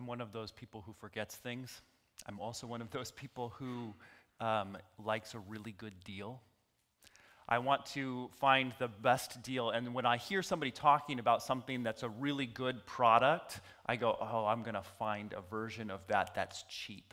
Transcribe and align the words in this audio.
I'm 0.00 0.06
one 0.06 0.22
of 0.22 0.32
those 0.32 0.50
people 0.50 0.82
who 0.86 0.94
forgets 0.94 1.36
things. 1.36 1.82
I'm 2.26 2.40
also 2.40 2.66
one 2.66 2.80
of 2.80 2.90
those 2.90 3.10
people 3.10 3.50
who 3.58 3.92
um, 4.40 4.78
likes 4.98 5.34
a 5.34 5.38
really 5.40 5.72
good 5.72 5.92
deal. 6.06 6.40
I 7.46 7.58
want 7.58 7.84
to 7.86 8.30
find 8.40 8.72
the 8.78 8.88
best 8.88 9.42
deal. 9.42 9.68
And 9.68 9.92
when 9.92 10.06
I 10.06 10.16
hear 10.16 10.42
somebody 10.42 10.70
talking 10.70 11.18
about 11.18 11.42
something 11.42 11.82
that's 11.82 12.02
a 12.02 12.08
really 12.08 12.46
good 12.46 12.86
product, 12.86 13.60
I 13.84 13.96
go, 13.96 14.16
oh, 14.18 14.46
I'm 14.46 14.62
going 14.62 14.74
to 14.74 14.82
find 14.82 15.34
a 15.34 15.42
version 15.42 15.90
of 15.90 16.00
that 16.06 16.34
that's 16.34 16.64
cheap. 16.70 17.12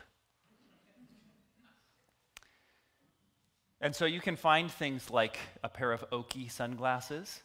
and 3.82 3.94
so 3.94 4.06
you 4.06 4.22
can 4.22 4.36
find 4.36 4.70
things 4.70 5.10
like 5.10 5.38
a 5.62 5.68
pair 5.68 5.92
of 5.92 6.06
Oki 6.10 6.48
sunglasses 6.48 7.42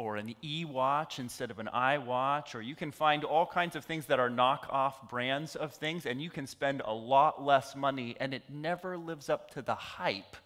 or 0.00 0.16
an 0.16 0.34
e 0.42 0.64
watch 0.64 1.18
instead 1.18 1.50
of 1.50 1.58
an 1.58 1.68
i 1.68 1.98
watch, 1.98 2.54
or 2.54 2.62
you 2.62 2.74
can 2.74 2.90
find 2.90 3.22
all 3.22 3.44
kinds 3.44 3.76
of 3.76 3.84
things 3.84 4.06
that 4.06 4.18
are 4.18 4.30
knockoff 4.30 4.94
brands 5.10 5.54
of 5.56 5.74
things, 5.74 6.06
and 6.06 6.22
you 6.22 6.30
can 6.30 6.46
spend 6.46 6.80
a 6.86 6.92
lot 6.92 7.44
less 7.44 7.76
money, 7.76 8.16
and 8.18 8.32
it 8.32 8.42
never 8.48 8.96
lives 8.96 9.28
up 9.28 9.50
to 9.50 9.60
the 9.60 9.74
hype 9.74 10.38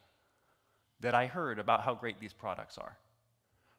that 0.99 1.15
I 1.15 1.27
heard 1.27 1.61
about 1.61 1.83
how 1.83 1.95
great 1.95 2.19
these 2.19 2.33
products 2.33 2.79
are. 2.79 2.97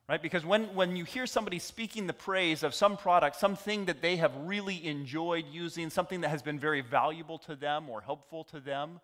Right? 0.07 0.21
Because 0.21 0.45
when, 0.45 0.73
when 0.75 0.95
you 0.95 1.03
hear 1.03 1.25
somebody 1.25 1.59
speaking 1.59 2.07
the 2.07 2.13
praise 2.13 2.63
of 2.63 2.73
some 2.73 2.95
product, 2.95 3.35
something 3.35 3.83
that 3.85 4.01
they 4.01 4.15
have 4.15 4.31
really 4.45 4.87
enjoyed 4.87 5.43
using, 5.51 5.89
something 5.89 6.21
that 6.21 6.29
has 6.29 6.41
been 6.41 6.57
very 6.57 6.79
valuable 6.79 7.39
to 7.39 7.55
them 7.55 7.89
or 7.89 7.99
helpful 7.99 8.45
to 8.45 8.61
them, 8.61 9.01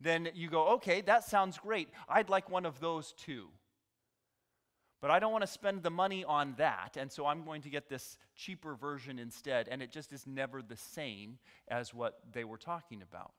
then 0.00 0.28
you 0.34 0.48
go, 0.48 0.68
okay, 0.74 1.00
that 1.00 1.24
sounds 1.24 1.58
great. 1.58 1.88
I'd 2.08 2.28
like 2.28 2.48
one 2.48 2.64
of 2.64 2.78
those 2.78 3.12
too. 3.12 3.48
But 5.02 5.10
I 5.10 5.18
don't 5.18 5.32
want 5.32 5.42
to 5.42 5.48
spend 5.48 5.82
the 5.82 5.90
money 5.90 6.24
on 6.24 6.54
that, 6.58 6.96
and 6.96 7.10
so 7.10 7.26
I'm 7.26 7.44
going 7.44 7.60
to 7.62 7.68
get 7.68 7.88
this 7.88 8.16
cheaper 8.36 8.76
version 8.76 9.18
instead, 9.18 9.66
and 9.68 9.82
it 9.82 9.90
just 9.90 10.12
is 10.12 10.28
never 10.28 10.62
the 10.62 10.76
same 10.76 11.38
as 11.66 11.92
what 11.92 12.20
they 12.32 12.44
were 12.44 12.56
talking 12.56 13.02
about. 13.02 13.34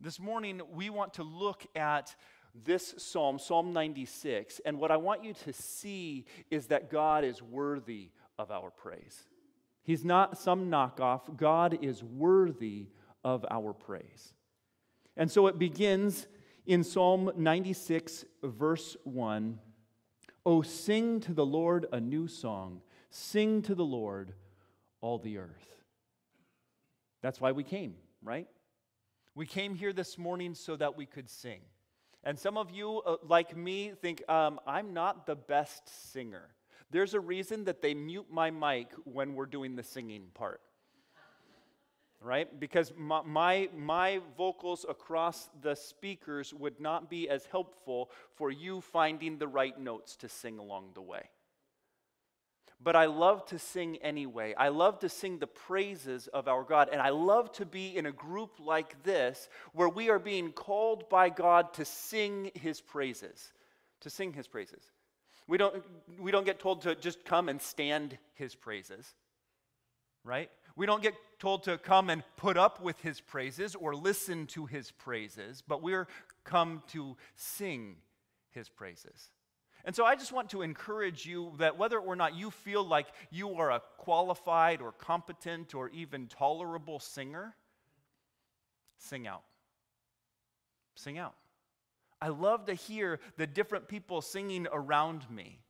This 0.00 0.18
morning, 0.18 0.60
we 0.74 0.90
want 0.90 1.14
to 1.14 1.22
look 1.22 1.64
at 1.76 2.16
this 2.64 2.96
psalm, 2.98 3.38
Psalm 3.38 3.72
96, 3.72 4.60
and 4.66 4.80
what 4.80 4.90
I 4.90 4.96
want 4.96 5.22
you 5.22 5.34
to 5.44 5.52
see 5.52 6.26
is 6.50 6.66
that 6.66 6.90
God 6.90 7.22
is 7.22 7.40
worthy 7.40 8.10
of 8.36 8.50
our 8.50 8.70
praise. 8.70 9.22
He's 9.84 10.04
not 10.04 10.36
some 10.36 10.68
knockoff, 10.68 11.36
God 11.36 11.78
is 11.80 12.02
worthy 12.02 12.88
of 13.22 13.46
our 13.52 13.72
praise. 13.72 14.34
And 15.16 15.30
so 15.30 15.46
it 15.46 15.60
begins 15.60 16.26
in 16.66 16.82
Psalm 16.82 17.30
96, 17.36 18.24
verse 18.42 18.96
1 19.04 19.60
Oh, 20.50 20.62
sing 20.62 21.20
to 21.20 21.34
the 21.34 21.44
Lord 21.44 21.84
a 21.92 22.00
new 22.00 22.26
song. 22.26 22.80
Sing 23.10 23.60
to 23.60 23.74
the 23.74 23.84
Lord, 23.84 24.32
all 25.02 25.18
the 25.18 25.36
earth. 25.36 25.74
That's 27.20 27.38
why 27.38 27.52
we 27.52 27.62
came, 27.62 27.96
right? 28.22 28.48
We 29.34 29.44
came 29.44 29.74
here 29.74 29.92
this 29.92 30.16
morning 30.16 30.54
so 30.54 30.74
that 30.76 30.96
we 30.96 31.04
could 31.04 31.28
sing. 31.28 31.60
And 32.24 32.38
some 32.38 32.56
of 32.56 32.70
you, 32.70 33.02
uh, 33.04 33.16
like 33.22 33.54
me, 33.58 33.92
think, 34.00 34.26
um, 34.26 34.58
I'm 34.66 34.94
not 34.94 35.26
the 35.26 35.36
best 35.36 36.12
singer. 36.12 36.48
There's 36.90 37.12
a 37.12 37.20
reason 37.20 37.64
that 37.64 37.82
they 37.82 37.92
mute 37.92 38.28
my 38.30 38.50
mic 38.50 38.88
when 39.04 39.34
we're 39.34 39.44
doing 39.44 39.76
the 39.76 39.82
singing 39.82 40.28
part 40.32 40.62
right? 42.20 42.58
Because 42.58 42.92
my, 42.96 43.22
my, 43.24 43.68
my, 43.76 44.20
vocals 44.36 44.84
across 44.88 45.48
the 45.62 45.74
speakers 45.74 46.52
would 46.52 46.80
not 46.80 47.08
be 47.08 47.28
as 47.28 47.46
helpful 47.46 48.10
for 48.34 48.50
you 48.50 48.80
finding 48.80 49.38
the 49.38 49.48
right 49.48 49.78
notes 49.78 50.16
to 50.16 50.28
sing 50.28 50.58
along 50.58 50.90
the 50.94 51.02
way. 51.02 51.30
But 52.80 52.94
I 52.94 53.06
love 53.06 53.44
to 53.46 53.58
sing 53.58 53.96
anyway. 53.98 54.54
I 54.56 54.68
love 54.68 55.00
to 55.00 55.08
sing 55.08 55.38
the 55.38 55.48
praises 55.48 56.28
of 56.28 56.46
our 56.46 56.62
God. 56.62 56.88
And 56.92 57.00
I 57.00 57.08
love 57.08 57.50
to 57.52 57.66
be 57.66 57.96
in 57.96 58.06
a 58.06 58.12
group 58.12 58.52
like 58.60 59.02
this 59.02 59.48
where 59.72 59.88
we 59.88 60.10
are 60.10 60.20
being 60.20 60.52
called 60.52 61.08
by 61.08 61.28
God 61.28 61.74
to 61.74 61.84
sing 61.84 62.52
his 62.54 62.80
praises. 62.80 63.52
To 64.02 64.10
sing 64.10 64.32
his 64.32 64.46
praises. 64.46 64.82
We 65.48 65.58
don't, 65.58 65.82
we 66.20 66.30
don't 66.30 66.44
get 66.44 66.60
told 66.60 66.82
to 66.82 66.94
just 66.94 67.24
come 67.24 67.48
and 67.48 67.60
stand 67.60 68.16
his 68.34 68.54
praises, 68.54 69.14
right? 70.22 70.50
We 70.76 70.86
don't 70.86 71.02
get 71.02 71.14
told 71.38 71.64
to 71.64 71.78
come 71.78 72.10
and 72.10 72.22
put 72.36 72.56
up 72.56 72.82
with 72.82 73.00
his 73.00 73.20
praises 73.20 73.74
or 73.74 73.94
listen 73.94 74.46
to 74.48 74.66
his 74.66 74.90
praises, 74.90 75.62
but 75.66 75.82
we're 75.82 76.08
come 76.44 76.82
to 76.88 77.16
sing 77.36 77.96
his 78.50 78.68
praises. 78.68 79.30
And 79.84 79.94
so 79.94 80.04
I 80.04 80.16
just 80.16 80.32
want 80.32 80.50
to 80.50 80.62
encourage 80.62 81.24
you 81.24 81.52
that 81.58 81.78
whether 81.78 81.98
or 81.98 82.16
not 82.16 82.34
you 82.34 82.50
feel 82.50 82.84
like 82.84 83.06
you 83.30 83.54
are 83.54 83.70
a 83.70 83.82
qualified 83.96 84.82
or 84.82 84.92
competent 84.92 85.74
or 85.74 85.88
even 85.90 86.26
tolerable 86.26 86.98
singer, 86.98 87.54
sing 88.98 89.26
out. 89.26 89.44
Sing 90.94 91.18
out. 91.18 91.34
I 92.20 92.28
love 92.28 92.66
to 92.66 92.74
hear 92.74 93.20
the 93.36 93.46
different 93.46 93.86
people 93.86 94.20
singing 94.20 94.66
around 94.72 95.30
me. 95.30 95.60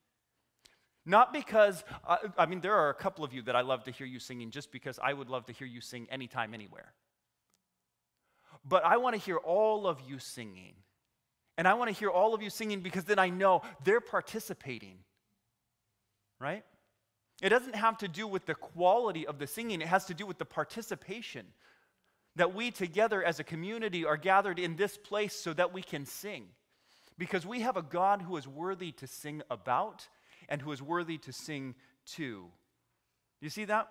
Not 1.09 1.33
because, 1.33 1.85
uh, 2.07 2.19
I 2.37 2.45
mean, 2.45 2.61
there 2.61 2.75
are 2.75 2.91
a 2.91 2.95
couple 2.95 3.25
of 3.25 3.33
you 3.33 3.41
that 3.43 3.57
I 3.57 3.63
love 3.63 3.85
to 3.85 3.91
hear 3.91 4.07
you 4.07 4.19
singing 4.19 4.51
just 4.51 4.71
because 4.71 4.99
I 5.03 5.15
would 5.15 5.31
love 5.31 5.47
to 5.47 5.55
hear 5.55 5.67
you 5.67 5.81
sing 5.81 6.07
anytime, 6.11 6.53
anywhere. 6.53 6.93
But 8.63 8.85
I 8.85 8.99
want 8.99 9.17
to 9.17 9.21
hear 9.21 9.39
all 9.39 9.87
of 9.87 10.03
you 10.07 10.19
singing. 10.19 10.75
And 11.57 11.67
I 11.67 11.73
want 11.75 11.89
to 11.89 11.99
hear 11.99 12.11
all 12.11 12.35
of 12.35 12.43
you 12.43 12.51
singing 12.51 12.83
because 12.83 13.05
then 13.05 13.19
I 13.19 13.31
know 13.31 13.63
they're 13.85 14.03
participating, 14.03 14.99
right? 16.39 16.63
It 17.41 17.49
doesn't 17.49 17.75
have 17.75 17.97
to 17.99 18.09
do 18.09 18.27
with 18.27 18.45
the 18.45 18.55
quality 18.55 19.27
of 19.27 19.39
the 19.39 19.47
singing, 19.47 19.81
it 19.81 19.89
has 19.89 20.05
to 20.07 20.15
do 20.15 20.27
with 20.27 20.37
the 20.37 20.45
participation. 20.45 21.47
That 22.37 22.55
we 22.55 22.71
together 22.71 23.25
as 23.25 23.41
a 23.41 23.45
community 23.45 24.05
are 24.05 24.19
gathered 24.19 24.59
in 24.59 24.77
this 24.77 24.99
place 24.99 25.35
so 25.35 25.55
that 25.55 25.73
we 25.73 25.83
can 25.83 26.05
sing. 26.05 26.49
Because 27.17 27.47
we 27.47 27.63
have 27.63 27.79
a 27.79 27.83
God 27.83 28.21
who 28.21 28.37
is 28.37 28.47
worthy 28.47 28.93
to 28.93 29.07
sing 29.07 29.41
about 29.51 30.07
and 30.49 30.63
who 30.63 30.73
is 30.73 30.83
worthy 30.83 31.19
to 31.19 31.33
sing 31.33 31.75
to. 32.15 32.47
You 33.41 33.51
see 33.51 33.67
that? 33.67 33.89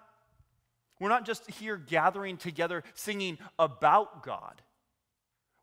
We're 0.99 1.09
not 1.09 1.25
just 1.25 1.49
here 1.49 1.77
gathering 1.77 2.37
together 2.37 2.83
singing 2.95 3.37
about 3.59 4.23
God, 4.23 4.61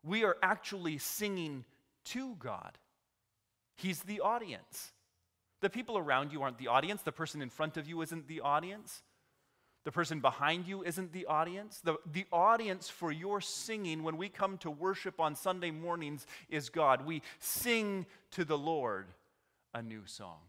we 0.03 0.23
are 0.23 0.37
actually 0.41 0.97
singing 0.97 1.65
to 2.05 2.35
God. 2.35 2.77
He's 3.77 4.01
the 4.03 4.21
audience. 4.21 4.93
The 5.61 5.69
people 5.69 5.97
around 5.97 6.31
you 6.31 6.43
aren't 6.43 6.59
the 6.59 6.67
audience, 6.67 7.01
the 7.01 7.11
person 7.11 7.41
in 7.41 7.49
front 7.49 7.75
of 7.75 7.87
you 7.87 8.01
isn't 8.01 8.27
the 8.27 8.41
audience. 8.41 9.01
The 9.83 9.91
person 9.91 10.19
behind 10.19 10.67
you 10.67 10.83
isn't 10.83 11.13
the 11.13 11.27
audience. 11.27 11.79
The, 11.83 11.97
the 12.11 12.25
audience 12.31 12.89
for 12.89 13.11
your 13.11 13.39
singing 13.39 14.03
when 14.03 14.17
we 14.17 14.29
come 14.29 14.57
to 14.59 14.71
worship 14.71 15.19
on 15.19 15.35
Sunday 15.35 15.71
mornings 15.71 16.25
is 16.49 16.69
God. 16.69 17.05
We 17.05 17.21
sing 17.39 18.05
to 18.31 18.45
the 18.45 18.57
Lord 18.57 19.07
a 19.73 19.81
new 19.81 20.01
song 20.05 20.39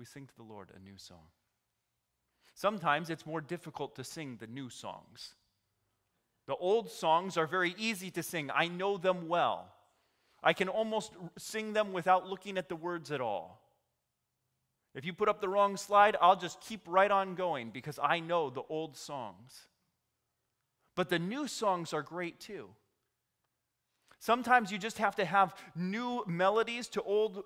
we 0.00 0.06
sing 0.06 0.26
to 0.26 0.36
the 0.36 0.42
Lord 0.42 0.70
a 0.74 0.82
new 0.82 0.96
song. 0.96 1.28
Sometimes 2.54 3.10
it's 3.10 3.26
more 3.26 3.42
difficult 3.42 3.94
to 3.96 4.02
sing 4.02 4.38
the 4.40 4.46
new 4.46 4.70
songs. 4.70 5.34
The 6.46 6.56
old 6.56 6.90
songs 6.90 7.36
are 7.36 7.46
very 7.46 7.74
easy 7.76 8.10
to 8.12 8.22
sing, 8.22 8.50
I 8.52 8.66
know 8.66 8.96
them 8.96 9.28
well. 9.28 9.70
I 10.42 10.54
can 10.54 10.68
almost 10.68 11.12
sing 11.36 11.74
them 11.74 11.92
without 11.92 12.26
looking 12.26 12.56
at 12.56 12.70
the 12.70 12.76
words 12.76 13.12
at 13.12 13.20
all. 13.20 13.60
If 14.94 15.04
you 15.04 15.12
put 15.12 15.28
up 15.28 15.42
the 15.42 15.50
wrong 15.50 15.76
slide, 15.76 16.16
I'll 16.18 16.34
just 16.34 16.62
keep 16.62 16.80
right 16.86 17.10
on 17.10 17.34
going 17.34 17.68
because 17.68 17.98
I 18.02 18.20
know 18.20 18.48
the 18.48 18.62
old 18.70 18.96
songs. 18.96 19.66
But 20.96 21.10
the 21.10 21.18
new 21.18 21.46
songs 21.46 21.92
are 21.92 22.02
great 22.02 22.40
too. 22.40 22.70
Sometimes 24.20 24.70
you 24.70 24.76
just 24.76 24.98
have 24.98 25.16
to 25.16 25.24
have 25.24 25.54
new 25.74 26.22
melodies 26.26 26.88
to 26.88 27.02
old 27.02 27.42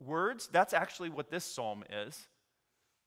words. 0.00 0.48
That's 0.50 0.74
actually 0.74 1.10
what 1.10 1.30
this 1.30 1.44
psalm 1.44 1.84
is. 1.90 2.26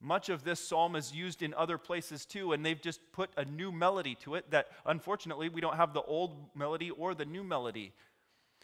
Much 0.00 0.30
of 0.30 0.44
this 0.44 0.58
psalm 0.58 0.96
is 0.96 1.12
used 1.12 1.42
in 1.42 1.52
other 1.52 1.76
places 1.76 2.24
too, 2.24 2.52
and 2.52 2.64
they've 2.64 2.80
just 2.80 3.00
put 3.12 3.30
a 3.36 3.44
new 3.44 3.70
melody 3.70 4.14
to 4.16 4.34
it 4.34 4.50
that 4.50 4.68
unfortunately 4.86 5.50
we 5.50 5.60
don't 5.60 5.76
have 5.76 5.92
the 5.92 6.00
old 6.02 6.56
melody 6.56 6.90
or 6.90 7.14
the 7.14 7.26
new 7.26 7.44
melody. 7.44 7.92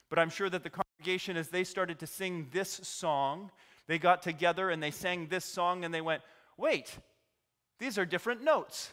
But 0.08 0.18
I'm 0.18 0.30
sure 0.30 0.48
that 0.48 0.62
the 0.64 0.70
congregation, 0.70 1.36
as 1.36 1.48
they 1.48 1.62
started 1.62 1.98
to 1.98 2.06
sing 2.06 2.48
this 2.50 2.80
song, 2.82 3.50
they 3.86 3.98
got 3.98 4.22
together 4.22 4.70
and 4.70 4.82
they 4.82 4.90
sang 4.90 5.28
this 5.28 5.44
song 5.44 5.84
and 5.84 5.92
they 5.92 6.00
went, 6.00 6.22
wait, 6.56 6.98
these 7.78 7.98
are 7.98 8.06
different 8.06 8.42
notes. 8.42 8.92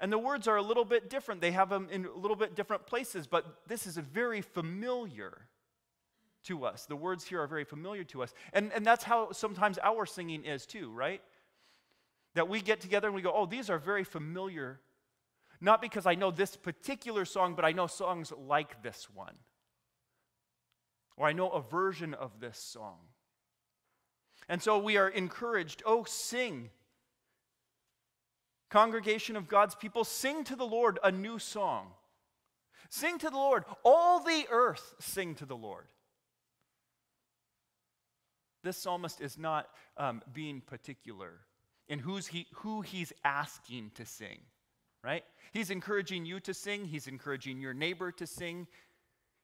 And 0.00 0.12
the 0.12 0.18
words 0.18 0.46
are 0.46 0.56
a 0.56 0.62
little 0.62 0.84
bit 0.84 1.10
different. 1.10 1.40
They 1.40 1.50
have 1.50 1.68
them 1.68 1.88
in 1.90 2.06
a 2.06 2.16
little 2.16 2.36
bit 2.36 2.54
different 2.54 2.86
places, 2.86 3.26
but 3.26 3.44
this 3.66 3.86
is 3.86 3.96
very 3.96 4.42
familiar 4.42 5.48
to 6.44 6.64
us. 6.64 6.86
The 6.86 6.96
words 6.96 7.24
here 7.24 7.42
are 7.42 7.48
very 7.48 7.64
familiar 7.64 8.04
to 8.04 8.22
us. 8.22 8.32
And, 8.52 8.72
and 8.72 8.86
that's 8.86 9.02
how 9.02 9.32
sometimes 9.32 9.78
our 9.82 10.06
singing 10.06 10.44
is 10.44 10.66
too, 10.66 10.90
right? 10.90 11.20
That 12.34 12.48
we 12.48 12.60
get 12.60 12.80
together 12.80 13.08
and 13.08 13.14
we 13.14 13.22
go, 13.22 13.32
oh, 13.34 13.46
these 13.46 13.68
are 13.70 13.78
very 13.78 14.04
familiar. 14.04 14.78
Not 15.60 15.82
because 15.82 16.06
I 16.06 16.14
know 16.14 16.30
this 16.30 16.56
particular 16.56 17.24
song, 17.24 17.54
but 17.54 17.64
I 17.64 17.72
know 17.72 17.88
songs 17.88 18.32
like 18.46 18.82
this 18.84 19.08
one. 19.12 19.34
Or 21.16 21.26
I 21.26 21.32
know 21.32 21.50
a 21.50 21.60
version 21.60 22.14
of 22.14 22.38
this 22.38 22.58
song. 22.58 22.98
And 24.48 24.62
so 24.62 24.78
we 24.78 24.96
are 24.96 25.08
encouraged, 25.08 25.82
oh, 25.84 26.04
sing 26.04 26.70
Congregation 28.70 29.36
of 29.36 29.48
God's 29.48 29.74
people, 29.74 30.04
sing 30.04 30.44
to 30.44 30.56
the 30.56 30.66
Lord 30.66 30.98
a 31.02 31.10
new 31.10 31.38
song. 31.38 31.88
Sing 32.90 33.18
to 33.18 33.30
the 33.30 33.36
Lord. 33.36 33.64
All 33.84 34.20
the 34.20 34.46
earth 34.50 34.94
sing 34.98 35.34
to 35.36 35.46
the 35.46 35.56
Lord. 35.56 35.86
This 38.62 38.76
psalmist 38.76 39.20
is 39.20 39.38
not 39.38 39.68
um, 39.96 40.22
being 40.32 40.60
particular 40.60 41.32
in 41.88 41.98
who's 41.98 42.26
he, 42.26 42.46
who 42.56 42.82
he's 42.82 43.12
asking 43.24 43.92
to 43.94 44.04
sing, 44.04 44.38
right? 45.02 45.24
He's 45.52 45.70
encouraging 45.70 46.26
you 46.26 46.40
to 46.40 46.52
sing, 46.52 46.84
he's 46.84 47.06
encouraging 47.06 47.60
your 47.60 47.72
neighbor 47.72 48.12
to 48.12 48.26
sing, 48.26 48.66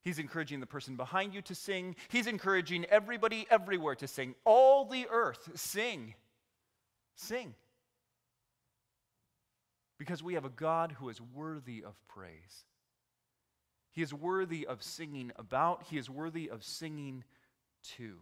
he's 0.03 0.19
encouraging 0.19 0.61
the 0.61 0.67
person 0.67 0.97
behind 0.97 1.33
you 1.33 1.41
to 1.43 1.55
sing, 1.55 1.97
he's 2.09 2.27
encouraging 2.27 2.85
everybody 2.87 3.47
everywhere 3.51 3.95
to 3.95 4.07
sing. 4.07 4.35
All 4.45 4.85
the 4.85 5.07
earth, 5.11 5.53
sing. 5.55 6.15
Sing. 7.17 7.55
Because 10.05 10.23
we 10.23 10.35
have 10.35 10.45
a 10.45 10.51
God 10.51 10.93
who 10.99 11.09
is 11.09 11.19
worthy 11.19 11.83
of 11.83 11.95
praise. 12.09 12.67
He 13.91 14.03
is 14.03 14.13
worthy 14.13 14.67
of 14.67 14.83
singing 14.83 15.33
about, 15.37 15.85
he 15.85 15.97
is 15.97 16.11
worthy 16.11 16.51
of 16.51 16.63
singing 16.63 17.25
to. 17.97 18.19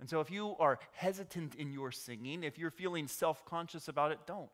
And 0.00 0.08
so, 0.08 0.20
if 0.20 0.30
you 0.30 0.56
are 0.58 0.78
hesitant 0.92 1.56
in 1.56 1.72
your 1.72 1.92
singing, 1.92 2.42
if 2.42 2.56
you're 2.56 2.70
feeling 2.70 3.06
self 3.06 3.44
conscious 3.44 3.88
about 3.88 4.12
it, 4.12 4.20
don't. 4.26 4.48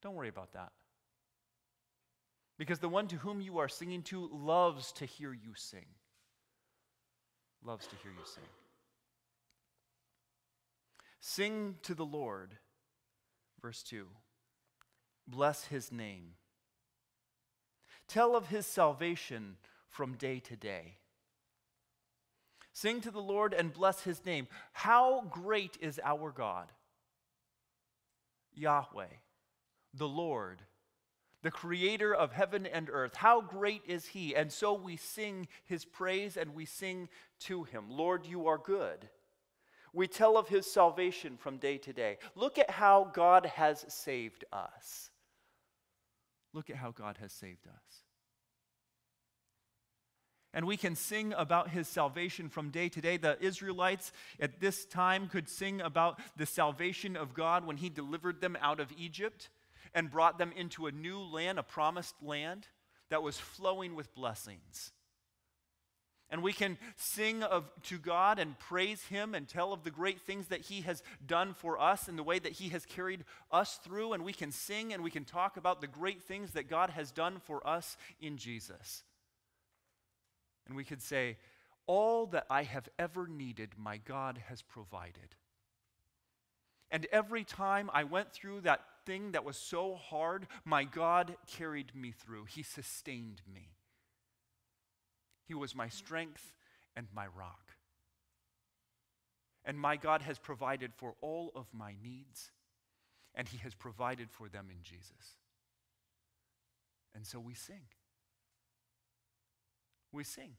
Don't 0.00 0.14
worry 0.14 0.28
about 0.28 0.52
that. 0.52 0.70
Because 2.56 2.78
the 2.78 2.88
one 2.88 3.08
to 3.08 3.16
whom 3.16 3.40
you 3.40 3.58
are 3.58 3.68
singing 3.68 4.02
to 4.04 4.30
loves 4.32 4.92
to 4.92 5.06
hear 5.06 5.32
you 5.32 5.54
sing. 5.56 5.86
Loves 7.64 7.88
to 7.88 7.96
hear 7.96 8.12
you 8.12 8.24
sing. 8.24 8.44
Sing 11.26 11.76
to 11.84 11.94
the 11.94 12.04
Lord, 12.04 12.58
verse 13.62 13.82
2. 13.82 14.08
Bless 15.26 15.64
his 15.64 15.90
name. 15.90 16.34
Tell 18.06 18.36
of 18.36 18.48
his 18.48 18.66
salvation 18.66 19.56
from 19.88 20.16
day 20.16 20.38
to 20.40 20.54
day. 20.54 20.98
Sing 22.74 23.00
to 23.00 23.10
the 23.10 23.22
Lord 23.22 23.54
and 23.54 23.72
bless 23.72 24.02
his 24.02 24.26
name. 24.26 24.48
How 24.74 25.22
great 25.30 25.78
is 25.80 25.98
our 26.04 26.30
God! 26.30 26.70
Yahweh, 28.52 29.16
the 29.94 30.06
Lord, 30.06 30.60
the 31.40 31.50
creator 31.50 32.14
of 32.14 32.32
heaven 32.32 32.66
and 32.66 32.90
earth. 32.92 33.14
How 33.14 33.40
great 33.40 33.80
is 33.86 34.08
he! 34.08 34.36
And 34.36 34.52
so 34.52 34.74
we 34.74 34.98
sing 34.98 35.48
his 35.64 35.86
praise 35.86 36.36
and 36.36 36.54
we 36.54 36.66
sing 36.66 37.08
to 37.40 37.64
him. 37.64 37.86
Lord, 37.88 38.26
you 38.26 38.46
are 38.46 38.58
good. 38.58 39.08
We 39.94 40.08
tell 40.08 40.36
of 40.36 40.48
his 40.48 40.70
salvation 40.70 41.36
from 41.36 41.58
day 41.58 41.78
to 41.78 41.92
day. 41.92 42.18
Look 42.34 42.58
at 42.58 42.68
how 42.68 43.10
God 43.14 43.46
has 43.46 43.84
saved 43.88 44.44
us. 44.52 45.10
Look 46.52 46.68
at 46.68 46.76
how 46.76 46.90
God 46.90 47.18
has 47.20 47.32
saved 47.32 47.66
us. 47.66 48.04
And 50.52 50.66
we 50.66 50.76
can 50.76 50.94
sing 50.94 51.32
about 51.36 51.70
his 51.70 51.88
salvation 51.88 52.48
from 52.48 52.70
day 52.70 52.88
to 52.88 53.00
day. 53.00 53.16
The 53.16 53.36
Israelites 53.44 54.12
at 54.38 54.60
this 54.60 54.84
time 54.84 55.28
could 55.28 55.48
sing 55.48 55.80
about 55.80 56.20
the 56.36 56.46
salvation 56.46 57.16
of 57.16 57.34
God 57.34 57.66
when 57.66 57.76
he 57.76 57.88
delivered 57.88 58.40
them 58.40 58.56
out 58.60 58.78
of 58.78 58.92
Egypt 58.96 59.48
and 59.94 60.10
brought 60.10 60.38
them 60.38 60.52
into 60.56 60.86
a 60.86 60.92
new 60.92 61.20
land, 61.20 61.58
a 61.58 61.64
promised 61.64 62.14
land 62.22 62.68
that 63.10 63.22
was 63.22 63.38
flowing 63.38 63.94
with 63.94 64.14
blessings. 64.14 64.92
And 66.34 66.42
we 66.42 66.52
can 66.52 66.78
sing 66.96 67.44
of, 67.44 67.70
to 67.84 67.96
God 67.96 68.40
and 68.40 68.58
praise 68.58 69.04
Him 69.04 69.36
and 69.36 69.46
tell 69.46 69.72
of 69.72 69.84
the 69.84 69.90
great 69.92 70.20
things 70.22 70.48
that 70.48 70.62
He 70.62 70.80
has 70.80 71.00
done 71.24 71.54
for 71.54 71.80
us 71.80 72.08
and 72.08 72.18
the 72.18 72.24
way 72.24 72.40
that 72.40 72.50
He 72.50 72.70
has 72.70 72.84
carried 72.84 73.24
us 73.52 73.78
through. 73.84 74.14
And 74.14 74.24
we 74.24 74.32
can 74.32 74.50
sing 74.50 74.92
and 74.92 75.04
we 75.04 75.12
can 75.12 75.24
talk 75.24 75.56
about 75.56 75.80
the 75.80 75.86
great 75.86 76.24
things 76.24 76.50
that 76.54 76.68
God 76.68 76.90
has 76.90 77.12
done 77.12 77.40
for 77.44 77.64
us 77.64 77.96
in 78.20 78.36
Jesus. 78.36 79.04
And 80.66 80.74
we 80.76 80.82
could 80.82 81.00
say, 81.00 81.36
All 81.86 82.26
that 82.26 82.46
I 82.50 82.64
have 82.64 82.88
ever 82.98 83.28
needed, 83.28 83.74
my 83.78 83.98
God 83.98 84.40
has 84.48 84.60
provided. 84.60 85.36
And 86.90 87.06
every 87.12 87.44
time 87.44 87.88
I 87.94 88.02
went 88.02 88.32
through 88.32 88.62
that 88.62 88.80
thing 89.06 89.30
that 89.30 89.44
was 89.44 89.56
so 89.56 89.94
hard, 89.94 90.48
my 90.64 90.82
God 90.82 91.36
carried 91.46 91.94
me 91.94 92.10
through. 92.10 92.46
He 92.46 92.64
sustained 92.64 93.42
me. 93.46 93.73
He 95.46 95.54
was 95.54 95.74
my 95.74 95.88
strength 95.88 96.52
and 96.96 97.06
my 97.14 97.26
rock. 97.26 97.72
And 99.64 99.78
my 99.78 99.96
God 99.96 100.22
has 100.22 100.38
provided 100.38 100.92
for 100.94 101.14
all 101.20 101.50
of 101.54 101.66
my 101.72 101.94
needs, 102.02 102.50
and 103.34 103.48
He 103.48 103.58
has 103.58 103.74
provided 103.74 104.30
for 104.30 104.48
them 104.48 104.66
in 104.70 104.82
Jesus. 104.82 105.36
And 107.14 107.26
so 107.26 107.38
we 107.38 107.54
sing. 107.54 107.82
We 110.12 110.24
sing. 110.24 110.52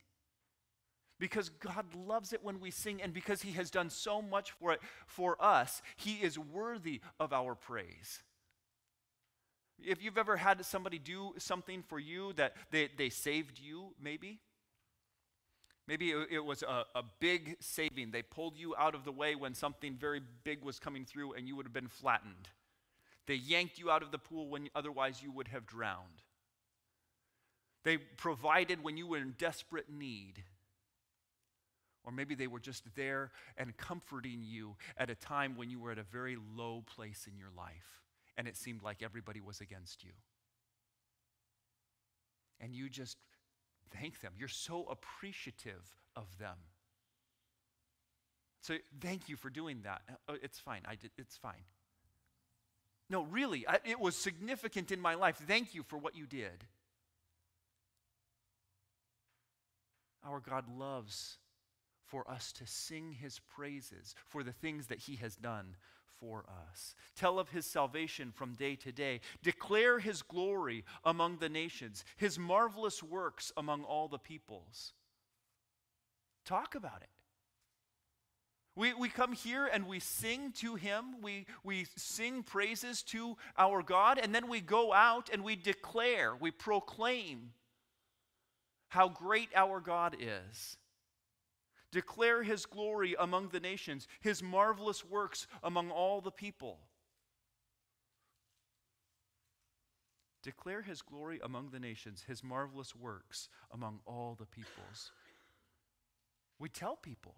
Because 1.19 1.49
God 1.49 1.85
loves 1.95 2.33
it 2.33 2.43
when 2.43 2.59
we 2.59 2.71
sing, 2.71 3.01
and 3.01 3.13
because 3.13 3.41
He 3.41 3.53
has 3.53 3.69
done 3.69 3.89
so 3.89 4.21
much 4.21 4.51
for 4.51 4.73
it 4.73 4.81
for 5.05 5.37
us, 5.39 5.81
He 5.95 6.15
is 6.15 6.37
worthy 6.37 7.01
of 7.19 7.31
our 7.31 7.55
praise. 7.55 8.23
If 9.77 10.03
you've 10.03 10.17
ever 10.17 10.37
had 10.37 10.65
somebody 10.65 10.99
do 10.99 11.33
something 11.37 11.83
for 11.83 11.99
you 11.99 12.33
that 12.33 12.55
they, 12.71 12.89
they 12.97 13.09
saved 13.09 13.59
you, 13.59 13.93
maybe, 14.01 14.39
Maybe 15.87 16.11
it 16.31 16.43
was 16.43 16.63
a, 16.63 16.85
a, 16.95 17.03
big 17.19 17.57
saving. 17.59 18.09
They 18.09 18.23
pulled 18.23 18.57
you 18.57 18.75
out 18.75 18.95
of 18.95 19.05
the 19.05 19.11
way 19.11 19.35
when 19.35 19.53
something 19.53 19.95
very 19.95 20.19
big 20.43 20.63
was 20.63 20.79
coming 20.79 21.05
through 21.05 21.33
and 21.33 21.47
you 21.47 21.55
would 21.55 21.67
have 21.67 21.73
been 21.73 21.87
flattened. 21.87 22.49
They 23.27 23.35
yanked 23.35 23.77
you 23.77 23.91
out 23.91 24.01
of 24.01 24.11
the 24.11 24.17
pool 24.17 24.49
when 24.49 24.69
otherwise 24.73 25.21
you 25.21 25.31
would 25.31 25.49
have 25.49 25.67
drowned. 25.67 26.23
They 27.83 27.97
provided 27.97 28.83
when 28.83 28.97
you 28.97 29.05
were 29.05 29.17
in 29.17 29.35
desperate 29.37 29.85
need. 29.87 30.43
Or 32.03 32.11
maybe 32.11 32.33
they 32.33 32.47
were 32.47 32.59
just 32.59 32.83
there 32.95 33.31
and 33.55 33.77
comforting 33.77 34.41
you 34.43 34.75
at 34.97 35.11
a 35.11 35.15
time 35.15 35.55
when 35.55 35.69
you 35.69 35.79
were 35.79 35.91
at 35.91 35.99
a 35.99 36.03
very 36.03 36.35
low 36.55 36.83
place 36.95 37.27
in 37.31 37.37
your 37.37 37.49
life 37.55 38.01
and 38.37 38.47
it 38.47 38.57
seemed 38.57 38.83
like 38.83 39.01
everybody 39.01 39.41
was 39.41 39.61
against 39.61 40.03
you. 40.03 40.11
And 42.59 42.75
you 42.75 42.89
just 42.89 43.17
thank 43.91 44.21
them. 44.21 44.33
You're 44.37 44.47
so 44.47 44.85
appreciative 44.89 45.83
of 46.15 46.25
them. 46.37 46.57
So 48.61 48.75
thank 48.99 49.29
you 49.29 49.35
for 49.35 49.49
doing 49.49 49.81
that. 49.83 50.01
Oh, 50.27 50.35
it's 50.41 50.59
fine. 50.59 50.81
I 50.87 50.95
did, 50.95 51.11
it's 51.17 51.37
fine. 51.37 51.63
No, 53.09 53.23
really, 53.25 53.67
I, 53.67 53.77
it 53.85 53.99
was 53.99 54.15
significant 54.15 54.92
in 54.92 54.99
my 54.99 55.13
life. 55.13 55.37
Thank 55.47 55.75
you 55.75 55.83
for 55.83 55.97
what 55.97 56.15
you 56.15 56.25
did. 56.25 56.65
Our 60.25 60.39
God 60.39 60.65
loves 60.75 61.37
for 62.07 62.30
us 62.30 62.51
to 62.54 62.65
sing 62.65 63.11
his 63.11 63.39
praises 63.56 64.15
for 64.27 64.44
the 64.44 64.51
things 64.51 64.87
that 64.87 64.99
he 64.99 65.18
has 65.18 65.35
done 65.35 65.75
for 66.19 66.45
us. 66.72 66.95
Tell 67.16 67.40
of 67.40 67.50
his 67.50 67.66
salvation 67.66 68.31
from 68.31 68.54
day 68.54 68.76
to 68.78 68.92
day. 68.92 69.22
Declare 69.44 70.00
his 70.00 70.22
glory 70.22 70.84
among 71.04 71.38
the 71.38 71.50
nations, 71.50 72.04
his 72.18 72.40
marvelous 72.40 73.02
works 73.02 73.52
among 73.57 73.84
all 73.84 74.07
the 74.07 74.19
peoples. 74.19 74.94
Talk 76.45 76.76
about 76.76 77.02
it. 77.02 77.10
We, 78.76 78.94
we 78.94 79.07
come 79.07 79.31
here 79.31 79.68
and 79.72 79.88
we 79.88 80.00
sing 80.00 80.52
to 80.57 80.76
him, 80.76 81.22
we, 81.22 81.45
we 81.64 81.86
sing 81.95 82.44
praises 82.44 83.04
to 83.04 83.38
our 83.57 83.81
God, 83.81 84.19
and 84.22 84.36
then 84.36 84.50
we 84.50 84.60
go 84.60 84.92
out 84.92 85.30
and 85.31 85.44
we 85.45 85.56
declare, 85.56 86.36
we 86.36 86.52
proclaim 86.52 87.52
how 88.90 89.07
great 89.07 89.50
our 89.56 89.80
God 89.80 90.18
is. 90.19 90.78
Declare 91.95 92.44
his 92.44 92.66
glory 92.66 93.16
among 93.18 93.47
the 93.54 93.59
nations, 93.61 94.09
his 94.19 94.44
marvelous 94.44 95.06
works 95.06 95.47
among 95.64 95.92
all 95.92 96.19
the 96.19 96.30
people. 96.30 96.80
Declare 100.44 100.81
his 100.81 101.02
glory 101.02 101.40
among 101.42 101.69
the 101.69 101.80
nations, 101.80 102.25
his 102.28 102.44
marvelous 102.44 102.94
works 102.94 103.47
among 103.71 104.02
all 104.06 104.35
the 104.37 104.45
peoples. 104.45 105.14
We 106.59 106.68
tell 106.68 106.97
people 106.97 107.35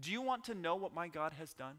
Do 0.00 0.10
you 0.10 0.22
want 0.22 0.44
to 0.44 0.54
know 0.54 0.76
what 0.76 0.94
my 0.94 1.08
God 1.08 1.34
has 1.34 1.52
done? 1.52 1.76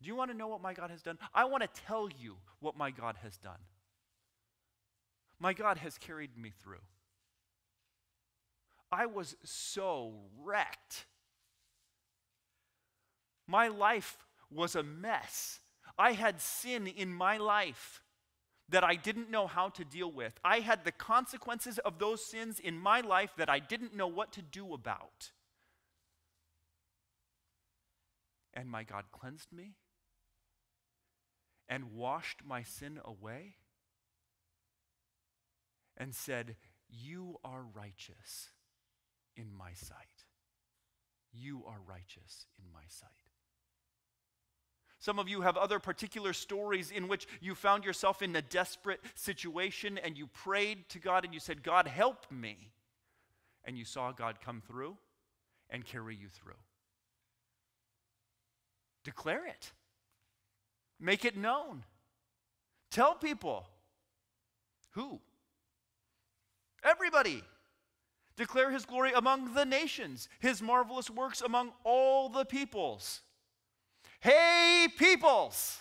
Do 0.00 0.08
you 0.08 0.16
want 0.16 0.30
to 0.30 0.36
know 0.36 0.48
what 0.48 0.62
my 0.62 0.72
God 0.72 0.90
has 0.90 1.02
done? 1.02 1.18
I 1.34 1.44
want 1.44 1.62
to 1.62 1.82
tell 1.82 2.08
you 2.08 2.36
what 2.60 2.74
my 2.74 2.90
God 2.90 3.16
has 3.22 3.36
done. 3.36 3.60
My 5.38 5.52
God 5.52 5.76
has 5.76 5.98
carried 5.98 6.38
me 6.38 6.52
through. 6.58 6.80
I 8.94 9.06
was 9.06 9.36
so 9.44 10.14
wrecked. 10.42 11.06
My 13.46 13.68
life 13.68 14.16
was 14.50 14.74
a 14.74 14.82
mess. 14.82 15.60
I 15.98 16.12
had 16.12 16.40
sin 16.40 16.86
in 16.86 17.12
my 17.12 17.36
life 17.36 18.02
that 18.68 18.82
I 18.84 18.94
didn't 18.94 19.30
know 19.30 19.46
how 19.46 19.68
to 19.70 19.84
deal 19.84 20.10
with. 20.10 20.32
I 20.44 20.60
had 20.60 20.84
the 20.84 20.92
consequences 20.92 21.78
of 21.78 21.98
those 21.98 22.24
sins 22.24 22.58
in 22.58 22.78
my 22.78 23.00
life 23.00 23.30
that 23.36 23.50
I 23.50 23.58
didn't 23.58 23.94
know 23.94 24.06
what 24.06 24.32
to 24.32 24.42
do 24.42 24.72
about. 24.72 25.32
and 28.54 28.70
my 28.70 28.84
God 28.84 29.04
cleansed 29.12 29.52
me 29.52 29.74
and 31.68 31.92
washed 31.92 32.42
my 32.46 32.62
sin 32.62 33.00
away 33.04 33.56
and 35.96 36.14
said, 36.14 36.56
You 36.88 37.38
are 37.44 37.62
righteous 37.62 38.50
in 39.36 39.52
my 39.56 39.72
sight. 39.74 39.98
You 41.32 41.64
are 41.66 41.78
righteous 41.88 42.46
in 42.58 42.72
my 42.72 42.84
sight. 42.88 43.10
Some 45.00 45.18
of 45.18 45.28
you 45.28 45.42
have 45.42 45.56
other 45.56 45.78
particular 45.78 46.32
stories 46.32 46.90
in 46.90 47.08
which 47.08 47.26
you 47.40 47.54
found 47.54 47.84
yourself 47.84 48.22
in 48.22 48.34
a 48.36 48.40
desperate 48.40 49.00
situation 49.14 49.98
and 49.98 50.16
you 50.16 50.26
prayed 50.28 50.88
to 50.90 50.98
God 50.98 51.24
and 51.24 51.34
you 51.34 51.40
said, 51.40 51.62
God, 51.62 51.86
help 51.86 52.24
me. 52.30 52.70
And 53.66 53.76
you 53.76 53.84
saw 53.84 54.12
God 54.12 54.40
come 54.40 54.62
through 54.66 54.96
and 55.68 55.84
carry 55.84 56.16
you 56.16 56.28
through. 56.28 56.54
Declare 59.04 59.46
it, 59.46 59.72
make 60.98 61.24
it 61.24 61.36
known. 61.36 61.84
Tell 62.90 63.14
people. 63.14 63.66
Who? 64.92 65.20
Everybody. 66.82 67.42
Declare 68.36 68.70
his 68.70 68.84
glory 68.84 69.12
among 69.14 69.54
the 69.54 69.64
nations, 69.64 70.28
his 70.40 70.60
marvelous 70.60 71.08
works 71.08 71.40
among 71.40 71.72
all 71.84 72.28
the 72.28 72.44
peoples. 72.44 73.20
Hey, 74.20 74.88
peoples! 74.98 75.78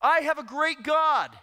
I 0.00 0.20
have 0.20 0.38
a 0.38 0.42
great 0.42 0.82
God. 0.82 1.36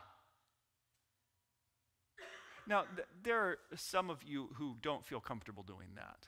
Now, 2.67 2.85
th- 2.95 3.07
there 3.23 3.39
are 3.39 3.57
some 3.75 4.09
of 4.09 4.23
you 4.23 4.49
who 4.53 4.77
don't 4.81 5.05
feel 5.05 5.19
comfortable 5.19 5.63
doing 5.63 5.89
that. 5.95 6.27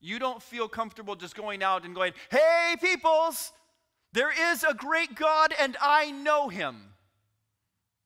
You 0.00 0.18
don't 0.18 0.42
feel 0.42 0.68
comfortable 0.68 1.16
just 1.16 1.34
going 1.34 1.62
out 1.62 1.84
and 1.84 1.94
going, 1.94 2.12
Hey, 2.30 2.76
peoples, 2.80 3.52
there 4.12 4.32
is 4.52 4.64
a 4.64 4.74
great 4.74 5.14
God 5.14 5.54
and 5.60 5.76
I 5.80 6.10
know 6.10 6.48
him. 6.48 6.94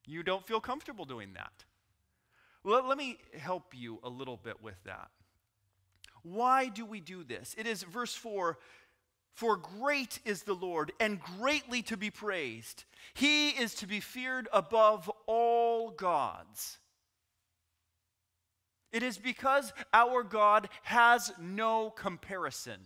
You 0.07 0.23
don't 0.23 0.47
feel 0.47 0.61
comfortable 0.61 1.05
doing 1.05 1.35
that. 1.35 1.65
Let, 2.65 2.87
let 2.87 2.99
me 2.99 3.19
help 3.39 3.75
you 3.77 3.99
a 4.03 4.09
little 4.09 4.37
bit 4.37 4.63
with 4.63 4.83
that. 4.85 5.09
Why 6.23 6.69
do 6.69 6.85
we 6.85 7.01
do 7.01 7.25
this? 7.25 7.55
It 7.59 7.67
is 7.67 7.83
verse 7.83 8.15
4 8.15 8.59
For 9.33 9.57
great 9.57 10.21
is 10.25 10.45
the 10.45 10.55
Lord, 10.55 10.93
and 11.01 11.21
greatly 11.21 11.83
to 11.83 11.97
be 11.97 12.11
praised. 12.11 12.85
He 13.15 13.51
is 13.51 13.75
to 13.77 13.87
be 13.87 14.01
feared 14.01 14.49
above 14.53 15.11
all 15.27 15.91
gods. 15.91 16.79
It 18.93 19.03
is 19.03 19.17
because 19.17 19.73
our 19.93 20.23
God 20.23 20.69
has 20.83 21.33
no 21.41 21.91
comparison. 21.91 22.79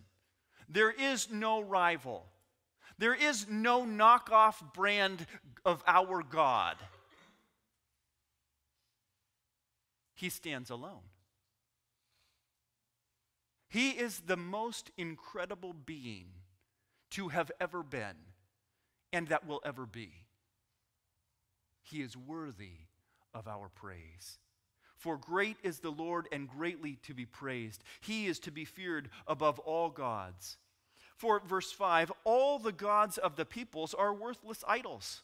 There 0.69 0.93
is 0.93 1.31
no 1.31 1.61
rival. 1.61 2.25
There 2.99 3.15
is 3.15 3.47
no 3.51 3.85
knockoff 3.85 4.73
brand 4.73 5.27
of 5.65 5.83
our 5.87 6.23
God. 6.23 6.77
He 10.17 10.29
stands 10.29 10.71
alone. 10.71 11.03
He 13.69 13.91
is 13.91 14.21
the 14.21 14.37
most 14.37 14.91
incredible 14.97 15.73
being 15.73 16.29
to 17.11 17.29
have 17.29 17.53
ever 17.61 17.83
been 17.83 18.17
and 19.13 19.29
that 19.29 19.47
will 19.47 19.61
ever 19.65 19.87
be. 19.87 20.13
He 21.83 22.03
is 22.03 22.17
worthy 22.17 22.87
of 23.33 23.47
our 23.47 23.69
praise. 23.69 24.39
For 24.97 25.19
great 25.19 25.59
is 25.63 25.81
the 25.81 25.91
Lord 25.91 26.27
and 26.33 26.49
greatly 26.49 26.99
to 27.03 27.15
be 27.15 27.27
praised. 27.27 27.85
He 28.01 28.27
is 28.27 28.39
to 28.41 28.51
be 28.51 28.65
feared 28.65 29.11
above 29.27 29.59
all 29.61 29.91
gods. 29.91 30.57
For 31.17 31.41
verse 31.41 31.71
5 31.71 32.13
all 32.25 32.59
the 32.59 32.73
gods 32.73 33.19
of 33.19 33.37
the 33.37 33.45
peoples 33.45 33.95
are 33.95 34.13
worthless 34.13 34.65
idols, 34.67 35.23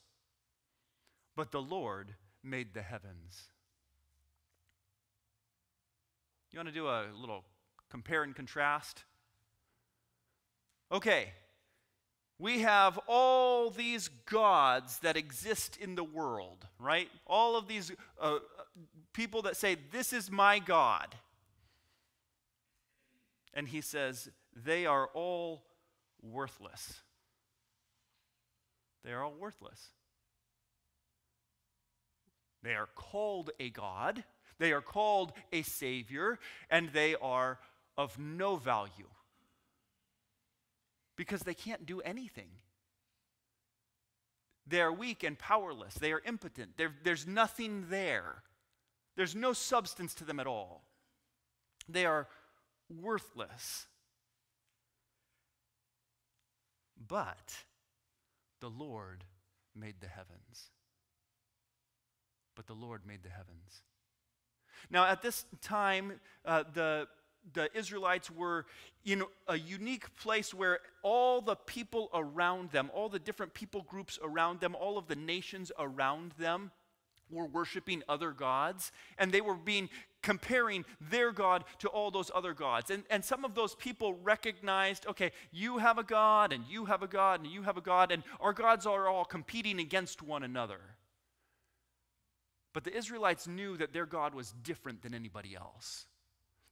but 1.36 1.50
the 1.50 1.62
Lord 1.62 2.14
made 2.42 2.74
the 2.74 2.82
heavens. 2.82 3.51
You 6.52 6.58
want 6.58 6.68
to 6.68 6.74
do 6.74 6.86
a 6.86 7.06
little 7.18 7.44
compare 7.90 8.22
and 8.22 8.36
contrast? 8.36 9.04
Okay, 10.90 11.32
we 12.38 12.60
have 12.60 12.98
all 13.06 13.70
these 13.70 14.08
gods 14.26 14.98
that 14.98 15.16
exist 15.16 15.78
in 15.80 15.94
the 15.94 16.04
world, 16.04 16.66
right? 16.78 17.08
All 17.26 17.56
of 17.56 17.68
these 17.68 17.90
uh, 18.20 18.38
people 19.12 19.42
that 19.42 19.56
say, 19.56 19.76
This 19.92 20.12
is 20.12 20.30
my 20.30 20.58
God. 20.58 21.14
And 23.54 23.68
he 23.68 23.80
says, 23.80 24.28
They 24.54 24.84
are 24.84 25.08
all 25.14 25.62
worthless. 26.20 27.00
They 29.04 29.12
are 29.12 29.22
all 29.22 29.34
worthless. 29.38 29.88
They 32.62 32.74
are 32.74 32.88
called 32.94 33.50
a 33.58 33.70
God, 33.70 34.22
they 34.62 34.72
are 34.72 34.80
called 34.80 35.32
a 35.52 35.62
Savior, 35.62 36.38
and 36.70 36.88
they 36.90 37.16
are 37.16 37.58
of 37.98 38.16
no 38.16 38.54
value 38.54 39.08
because 41.16 41.40
they 41.40 41.52
can't 41.52 41.84
do 41.84 42.00
anything. 42.00 42.48
They 44.64 44.80
are 44.80 44.92
weak 44.92 45.24
and 45.24 45.36
powerless. 45.36 45.94
They 45.94 46.12
are 46.12 46.22
impotent. 46.24 46.76
They're, 46.76 46.94
there's 47.02 47.26
nothing 47.26 47.86
there. 47.90 48.44
There's 49.16 49.34
no 49.34 49.52
substance 49.52 50.14
to 50.14 50.24
them 50.24 50.38
at 50.38 50.46
all. 50.46 50.84
They 51.88 52.06
are 52.06 52.28
worthless. 52.88 53.88
But 57.08 57.64
the 58.60 58.70
Lord 58.70 59.24
made 59.74 59.96
the 60.00 60.06
heavens. 60.06 60.70
But 62.54 62.68
the 62.68 62.74
Lord 62.74 63.04
made 63.04 63.24
the 63.24 63.30
heavens. 63.30 63.82
Now, 64.90 65.06
at 65.06 65.22
this 65.22 65.44
time, 65.60 66.20
uh, 66.44 66.64
the 66.72 67.08
the 67.54 67.76
Israelites 67.76 68.30
were 68.30 68.66
in 69.04 69.24
a 69.48 69.58
unique 69.58 70.14
place 70.16 70.54
where 70.54 70.78
all 71.02 71.40
the 71.40 71.56
people 71.56 72.08
around 72.14 72.70
them, 72.70 72.90
all 72.94 73.08
the 73.08 73.18
different 73.18 73.52
people 73.52 73.82
groups 73.82 74.18
around 74.22 74.60
them, 74.60 74.76
all 74.76 74.96
of 74.96 75.08
the 75.08 75.16
nations 75.16 75.72
around 75.78 76.32
them 76.38 76.70
were 77.30 77.46
worshiping 77.46 78.02
other 78.08 78.30
gods, 78.30 78.92
and 79.18 79.32
they 79.32 79.40
were 79.40 79.54
being 79.54 79.88
comparing 80.22 80.84
their 81.00 81.32
God 81.32 81.64
to 81.80 81.88
all 81.88 82.10
those 82.10 82.30
other 82.32 82.54
gods. 82.54 82.90
And, 82.90 83.02
and 83.10 83.24
some 83.24 83.44
of 83.44 83.54
those 83.54 83.74
people 83.74 84.14
recognized, 84.22 85.06
okay, 85.06 85.32
you 85.50 85.78
have 85.78 85.98
a 85.98 86.04
God, 86.04 86.52
and 86.52 86.64
you 86.68 86.84
have 86.84 87.02
a 87.02 87.08
God, 87.08 87.40
and 87.40 87.50
you 87.50 87.62
have 87.62 87.76
a 87.76 87.80
God, 87.80 88.12
and 88.12 88.22
our 88.38 88.52
gods 88.52 88.86
are 88.86 89.08
all 89.08 89.24
competing 89.24 89.80
against 89.80 90.22
one 90.22 90.42
another. 90.42 90.80
But 92.72 92.84
the 92.84 92.96
Israelites 92.96 93.46
knew 93.46 93.76
that 93.76 93.92
their 93.92 94.06
God 94.06 94.34
was 94.34 94.52
different 94.62 95.02
than 95.02 95.14
anybody 95.14 95.54
else 95.54 96.06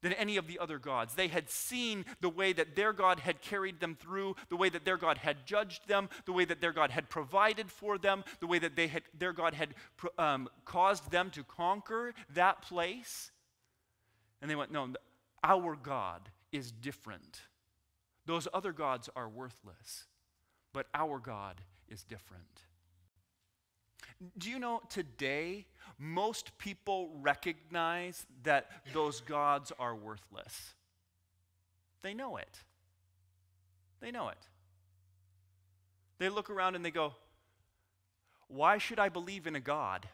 than 0.02 0.12
any 0.14 0.36
of 0.36 0.46
the 0.46 0.58
other 0.58 0.78
gods. 0.78 1.14
They 1.14 1.28
had 1.28 1.50
seen 1.50 2.04
the 2.20 2.28
way 2.28 2.52
that 2.52 2.76
their 2.76 2.92
God 2.92 3.20
had 3.20 3.40
carried 3.40 3.80
them 3.80 3.94
through, 3.94 4.36
the 4.48 4.56
way 4.56 4.68
that 4.68 4.84
their 4.84 4.96
God 4.96 5.18
had 5.18 5.46
judged 5.46 5.88
them, 5.88 6.08
the 6.24 6.32
way 6.32 6.44
that 6.44 6.60
their 6.60 6.72
God 6.72 6.90
had 6.90 7.08
provided 7.08 7.70
for 7.70 7.98
them, 7.98 8.24
the 8.40 8.46
way 8.46 8.58
that 8.58 8.76
they 8.76 8.88
had, 8.88 9.02
their 9.16 9.32
God 9.32 9.54
had 9.54 9.74
um, 10.18 10.48
caused 10.64 11.10
them 11.10 11.30
to 11.30 11.44
conquer 11.44 12.14
that 12.34 12.62
place. 12.62 13.30
And 14.40 14.50
they 14.50 14.56
went, 14.56 14.72
No, 14.72 14.88
our 15.44 15.76
God 15.76 16.30
is 16.52 16.72
different. 16.72 17.42
Those 18.26 18.48
other 18.54 18.72
gods 18.72 19.08
are 19.16 19.28
worthless, 19.28 20.06
but 20.72 20.86
our 20.94 21.18
God 21.18 21.60
is 21.88 22.04
different. 22.04 22.64
Do 24.36 24.50
you 24.50 24.58
know 24.58 24.82
today, 24.88 25.66
most 25.98 26.56
people 26.58 27.10
recognize 27.20 28.26
that 28.42 28.70
those 28.92 29.20
gods 29.20 29.72
are 29.78 29.94
worthless? 29.94 30.74
They 32.02 32.14
know 32.14 32.36
it. 32.36 32.58
They 34.00 34.10
know 34.10 34.28
it. 34.28 34.48
They 36.18 36.28
look 36.28 36.50
around 36.50 36.74
and 36.74 36.84
they 36.84 36.90
go, 36.90 37.14
Why 38.48 38.78
should 38.78 38.98
I 38.98 39.08
believe 39.08 39.46
in 39.46 39.56
a 39.56 39.60
God? 39.60 40.06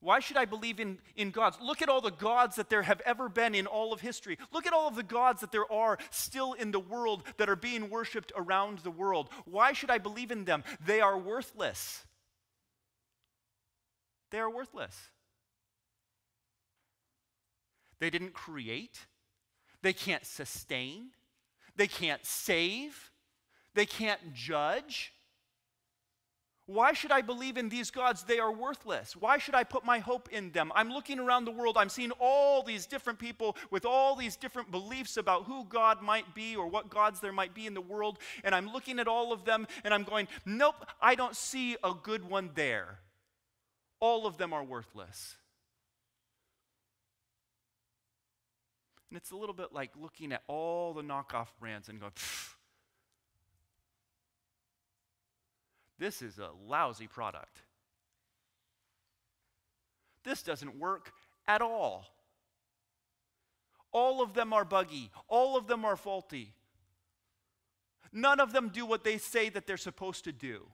Why 0.00 0.18
should 0.18 0.36
I 0.36 0.46
believe 0.46 0.80
in, 0.80 0.98
in 1.14 1.30
gods? 1.30 1.58
Look 1.62 1.80
at 1.80 1.88
all 1.88 2.00
the 2.00 2.10
gods 2.10 2.56
that 2.56 2.68
there 2.68 2.82
have 2.82 3.00
ever 3.02 3.28
been 3.28 3.54
in 3.54 3.68
all 3.68 3.92
of 3.92 4.00
history. 4.00 4.36
Look 4.52 4.66
at 4.66 4.72
all 4.72 4.88
of 4.88 4.96
the 4.96 5.04
gods 5.04 5.42
that 5.42 5.52
there 5.52 5.70
are 5.70 5.96
still 6.10 6.54
in 6.54 6.72
the 6.72 6.80
world 6.80 7.22
that 7.36 7.48
are 7.48 7.54
being 7.54 7.88
worshiped 7.88 8.32
around 8.34 8.80
the 8.80 8.90
world. 8.90 9.28
Why 9.44 9.72
should 9.72 9.90
I 9.90 9.98
believe 9.98 10.32
in 10.32 10.44
them? 10.44 10.64
They 10.84 11.00
are 11.00 11.16
worthless 11.16 12.04
they 14.32 14.40
are 14.40 14.50
worthless. 14.50 14.96
They 18.00 18.10
didn't 18.10 18.32
create, 18.32 19.06
they 19.82 19.92
can't 19.92 20.26
sustain, 20.26 21.10
they 21.76 21.86
can't 21.86 22.26
save, 22.26 23.12
they 23.74 23.86
can't 23.86 24.34
judge. 24.34 25.12
Why 26.66 26.94
should 26.94 27.12
I 27.12 27.22
believe 27.22 27.58
in 27.58 27.68
these 27.68 27.90
gods? 27.90 28.22
They 28.22 28.38
are 28.38 28.50
worthless. 28.50 29.14
Why 29.14 29.38
should 29.38 29.54
I 29.54 29.64
put 29.64 29.84
my 29.84 29.98
hope 29.98 30.28
in 30.30 30.50
them? 30.52 30.72
I'm 30.74 30.90
looking 30.90 31.18
around 31.18 31.44
the 31.44 31.50
world. 31.50 31.76
I'm 31.76 31.88
seeing 31.88 32.12
all 32.18 32.62
these 32.62 32.86
different 32.86 33.18
people 33.18 33.56
with 33.70 33.84
all 33.84 34.16
these 34.16 34.36
different 34.36 34.70
beliefs 34.70 35.16
about 35.16 35.44
who 35.44 35.64
God 35.68 36.02
might 36.02 36.34
be 36.34 36.56
or 36.56 36.66
what 36.68 36.88
gods 36.88 37.20
there 37.20 37.32
might 37.32 37.52
be 37.52 37.66
in 37.66 37.74
the 37.74 37.80
world. 37.80 38.18
And 38.42 38.54
I'm 38.54 38.72
looking 38.72 38.98
at 38.98 39.08
all 39.08 39.32
of 39.32 39.44
them 39.44 39.66
and 39.84 39.92
I'm 39.92 40.04
going, 40.04 40.28
nope, 40.46 40.86
I 41.00 41.14
don't 41.14 41.36
see 41.36 41.76
a 41.84 41.92
good 42.00 42.28
one 42.28 42.50
there. 42.54 42.98
All 44.02 44.26
of 44.26 44.36
them 44.36 44.52
are 44.52 44.64
worthless. 44.64 45.36
And 49.08 49.16
it's 49.16 49.30
a 49.30 49.36
little 49.36 49.54
bit 49.54 49.72
like 49.72 49.92
looking 49.96 50.32
at 50.32 50.42
all 50.48 50.92
the 50.92 51.02
knockoff 51.02 51.46
brands 51.60 51.88
and 51.88 52.00
going, 52.00 52.10
this 56.00 56.20
is 56.20 56.40
a 56.40 56.48
lousy 56.66 57.06
product. 57.06 57.60
This 60.24 60.42
doesn't 60.42 60.80
work 60.80 61.12
at 61.46 61.62
all. 61.62 62.04
All 63.92 64.20
of 64.20 64.34
them 64.34 64.52
are 64.52 64.64
buggy, 64.64 65.12
all 65.28 65.56
of 65.56 65.68
them 65.68 65.84
are 65.84 65.96
faulty. 65.96 66.54
None 68.12 68.40
of 68.40 68.52
them 68.52 68.70
do 68.70 68.84
what 68.84 69.04
they 69.04 69.18
say 69.18 69.48
that 69.50 69.68
they're 69.68 69.76
supposed 69.76 70.24
to 70.24 70.32
do. 70.32 70.66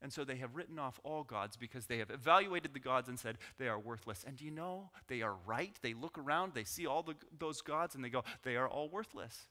And 0.00 0.12
so 0.12 0.24
they 0.24 0.36
have 0.36 0.54
written 0.54 0.78
off 0.78 1.00
all 1.02 1.24
gods 1.24 1.56
because 1.56 1.86
they 1.86 1.98
have 1.98 2.10
evaluated 2.10 2.72
the 2.72 2.78
gods 2.78 3.08
and 3.08 3.18
said 3.18 3.36
they 3.58 3.66
are 3.66 3.78
worthless. 3.78 4.24
And 4.26 4.36
do 4.36 4.44
you 4.44 4.50
know, 4.52 4.90
they 5.08 5.22
are 5.22 5.34
right. 5.44 5.76
They 5.82 5.94
look 5.94 6.18
around, 6.18 6.54
they 6.54 6.64
see 6.64 6.86
all 6.86 7.02
the, 7.02 7.14
those 7.36 7.62
gods, 7.62 7.94
and 7.94 8.04
they 8.04 8.08
go, 8.08 8.22
they 8.44 8.56
are 8.56 8.68
all 8.68 8.88
worthless. 8.88 9.48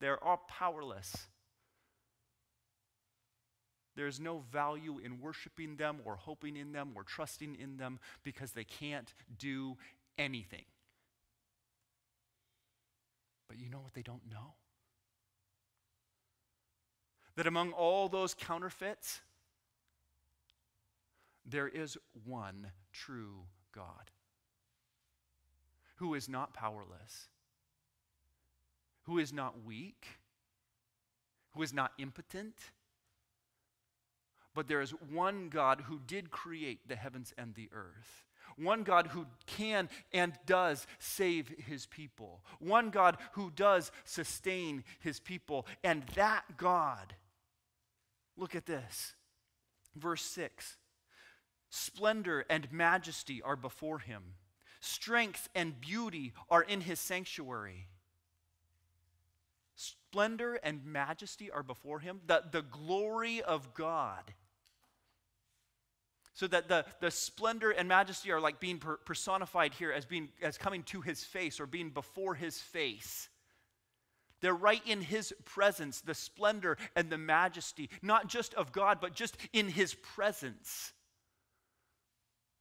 They're 0.00 0.22
all 0.22 0.44
powerless. 0.48 1.28
There's 3.94 4.20
no 4.20 4.42
value 4.52 4.98
in 5.02 5.20
worshiping 5.20 5.76
them 5.76 6.00
or 6.04 6.16
hoping 6.16 6.56
in 6.56 6.72
them 6.72 6.90
or 6.94 7.02
trusting 7.02 7.56
in 7.58 7.78
them 7.78 7.98
because 8.24 8.52
they 8.52 8.64
can't 8.64 9.14
do 9.38 9.76
anything. 10.18 10.64
But 13.48 13.58
you 13.58 13.70
know 13.70 13.80
what 13.80 13.94
they 13.94 14.02
don't 14.02 14.28
know? 14.30 14.54
That 17.36 17.46
among 17.46 17.72
all 17.72 18.08
those 18.08 18.34
counterfeits, 18.34 19.20
there 21.46 21.68
is 21.68 21.96
one 22.24 22.72
true 22.92 23.44
God 23.72 24.10
who 25.96 26.14
is 26.14 26.28
not 26.28 26.52
powerless, 26.52 27.28
who 29.02 29.18
is 29.18 29.32
not 29.32 29.64
weak, 29.64 30.06
who 31.52 31.62
is 31.62 31.72
not 31.72 31.92
impotent 31.98 32.54
but 34.56 34.68
there 34.68 34.80
is 34.80 34.94
one 35.12 35.50
God 35.50 35.82
who 35.82 36.00
did 36.06 36.30
create 36.30 36.88
the 36.88 36.96
heavens 36.96 37.34
and 37.36 37.54
the 37.54 37.68
earth. 37.72 38.24
One 38.56 38.84
God 38.84 39.08
who 39.08 39.26
can 39.44 39.90
and 40.14 40.32
does 40.46 40.86
save 40.98 41.52
his 41.58 41.84
people. 41.84 42.40
One 42.58 42.88
God 42.88 43.18
who 43.32 43.50
does 43.50 43.92
sustain 44.04 44.82
his 45.00 45.20
people. 45.20 45.66
And 45.84 46.04
that 46.14 46.56
God, 46.56 47.14
look 48.34 48.54
at 48.54 48.64
this. 48.64 49.14
Verse 49.94 50.22
6 50.22 50.78
Splendor 51.68 52.44
and 52.48 52.70
majesty 52.72 53.42
are 53.42 53.56
before 53.56 53.98
him, 53.98 54.22
strength 54.80 55.48
and 55.54 55.80
beauty 55.80 56.32
are 56.50 56.62
in 56.62 56.80
his 56.80 57.00
sanctuary. 57.00 57.88
Splendor 59.74 60.54
and 60.54 60.84
majesty 60.86 61.50
are 61.50 61.62
before 61.62 62.00
him. 62.00 62.20
The, 62.26 62.42
the 62.50 62.62
glory 62.62 63.42
of 63.42 63.74
God 63.74 64.32
so 66.36 66.46
that 66.46 66.68
the, 66.68 66.84
the 67.00 67.10
splendor 67.10 67.70
and 67.70 67.88
majesty 67.88 68.30
are 68.30 68.40
like 68.40 68.60
being 68.60 68.78
per- 68.78 68.98
personified 68.98 69.72
here 69.72 69.90
as 69.90 70.04
being 70.04 70.28
as 70.42 70.58
coming 70.58 70.82
to 70.82 71.00
his 71.00 71.24
face 71.24 71.58
or 71.58 71.66
being 71.66 71.90
before 71.90 72.34
his 72.34 72.60
face 72.60 73.28
they're 74.42 74.54
right 74.54 74.82
in 74.86 75.00
his 75.00 75.34
presence 75.46 76.02
the 76.02 76.14
splendor 76.14 76.76
and 76.94 77.08
the 77.10 77.18
majesty 77.18 77.88
not 78.02 78.28
just 78.28 78.52
of 78.54 78.70
god 78.70 78.98
but 79.00 79.14
just 79.14 79.36
in 79.52 79.68
his 79.68 79.94
presence 79.94 80.92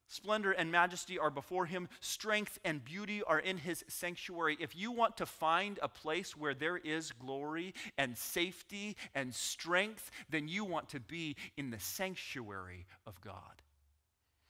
Splendor 0.08 0.52
and 0.52 0.72
majesty 0.72 1.18
are 1.18 1.32
before 1.32 1.66
him. 1.66 1.90
Strength 2.00 2.60
and 2.64 2.84
beauty 2.84 3.24
are 3.24 3.40
in 3.40 3.58
his 3.58 3.84
sanctuary. 3.88 4.58
If 4.60 4.76
you 4.76 4.92
want 4.92 5.18
to 5.18 5.26
find 5.26 5.80
a 5.82 5.88
place 5.88 6.38
where 6.38 6.54
there 6.54 6.78
is 6.78 7.12
glory 7.12 7.74
and 7.98 8.18
safety 8.18 8.96
and 9.16 9.34
strength, 9.34 10.12
then 10.30 10.48
you 10.48 10.64
want 10.64 10.90
to 10.90 11.00
be 11.00 11.36
in 11.58 11.72
the 11.72 11.80
sanctuary 11.80 12.86
of 13.08 13.20
God 13.22 13.62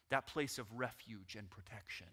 that 0.09 0.27
place 0.27 0.57
of 0.59 0.65
refuge 0.73 1.35
and 1.37 1.49
protection. 1.49 2.07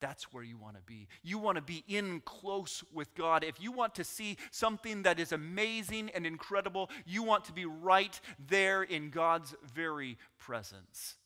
That's 0.00 0.32
where 0.32 0.42
you 0.42 0.58
want 0.58 0.76
to 0.76 0.82
be. 0.82 1.08
You 1.22 1.38
want 1.38 1.56
to 1.56 1.62
be 1.62 1.84
in 1.88 2.20
close 2.24 2.82
with 2.92 3.14
God. 3.14 3.44
If 3.44 3.60
you 3.60 3.72
want 3.72 3.94
to 3.94 4.04
see 4.04 4.36
something 4.50 5.04
that 5.04 5.18
is 5.18 5.32
amazing 5.32 6.10
and 6.14 6.26
incredible, 6.26 6.90
you 7.06 7.22
want 7.22 7.44
to 7.46 7.52
be 7.52 7.64
right 7.64 8.20
there 8.48 8.82
in 8.82 9.10
God's 9.10 9.54
very 9.74 10.18
presence. 10.38 11.16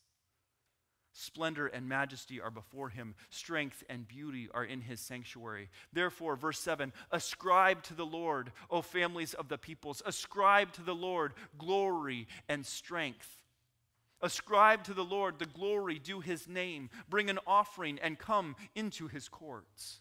Splendor 1.11 1.67
and 1.67 1.89
majesty 1.89 2.39
are 2.39 2.51
before 2.51 2.89
him. 2.89 3.15
Strength 3.29 3.83
and 3.89 4.07
beauty 4.07 4.47
are 4.53 4.63
in 4.63 4.81
his 4.81 4.99
sanctuary. 4.99 5.69
Therefore, 5.91 6.35
verse 6.35 6.59
7 6.59 6.93
Ascribe 7.11 7.83
to 7.83 7.93
the 7.93 8.05
Lord, 8.05 8.51
O 8.69 8.81
families 8.81 9.33
of 9.33 9.49
the 9.49 9.57
peoples. 9.57 10.01
Ascribe 10.05 10.71
to 10.73 10.81
the 10.81 10.95
Lord 10.95 11.33
glory 11.57 12.27
and 12.47 12.65
strength. 12.65 13.37
Ascribe 14.21 14.83
to 14.83 14.93
the 14.93 15.03
Lord 15.03 15.39
the 15.39 15.45
glory 15.45 15.97
due 15.97 16.19
his 16.19 16.47
name. 16.47 16.89
Bring 17.09 17.29
an 17.29 17.39
offering 17.47 17.99
and 18.01 18.19
come 18.19 18.55
into 18.75 19.07
his 19.07 19.29
courts. 19.29 19.99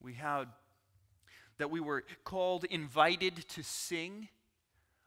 We 0.00 0.14
had 0.14 0.46
that 1.58 1.70
we 1.70 1.80
were 1.80 2.04
called, 2.24 2.64
invited 2.64 3.36
to 3.50 3.62
sing 3.62 4.28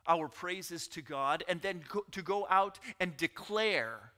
our 0.08 0.28
praises 0.28 0.88
to 0.90 1.02
God 1.02 1.44
and 1.48 1.62
then 1.62 1.82
go, 1.90 2.04
to 2.12 2.22
go 2.22 2.48
out 2.50 2.80
and 3.00 3.16
declare, 3.18 4.12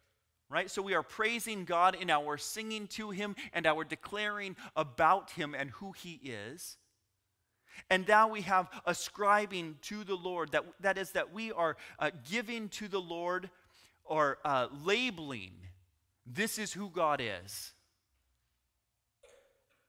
right? 0.50 0.70
So 0.70 0.82
we 0.82 0.94
are 0.94 1.04
praising 1.04 1.66
God 1.66 1.96
in 1.96 2.10
our 2.10 2.38
singing 2.38 2.88
to 2.88 3.12
him 3.12 3.36
and 3.54 3.68
our 3.68 3.84
declaring 3.84 4.56
about 4.76 5.32
him 5.32 5.56
and 5.58 5.70
who 5.72 5.92
he 5.92 6.20
is. 6.24 6.78
And 7.90 8.08
now 8.08 8.28
we 8.28 8.42
have 8.42 8.70
ascribing 8.86 9.78
to 9.84 10.04
the 10.04 10.16
Lord, 10.16 10.52
that, 10.52 10.64
that 10.82 10.98
is, 10.98 11.12
that 11.12 11.34
we 11.34 11.52
are 11.52 11.76
uh, 12.00 12.12
giving 12.30 12.70
to 12.70 12.88
the 12.88 13.02
Lord 13.02 13.50
or 14.06 14.38
uh, 14.46 14.68
labeling 14.84 15.54
this 16.26 16.58
is 16.58 16.72
who 16.72 16.90
God 16.90 17.22
is. 17.22 17.74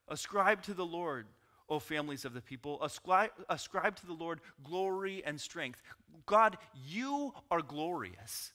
Ascribe 0.07 0.61
to 0.63 0.73
the 0.73 0.85
Lord, 0.85 1.27
O 1.67 1.79
families 1.79 2.25
of 2.25 2.33
the 2.33 2.41
people. 2.41 2.81
Ascribe, 2.83 3.31
ascribe 3.49 3.95
to 3.97 4.05
the 4.05 4.13
Lord 4.13 4.41
glory 4.63 5.23
and 5.25 5.39
strength. 5.39 5.81
God, 6.25 6.57
you 6.87 7.33
are 7.49 7.61
glorious. 7.61 8.53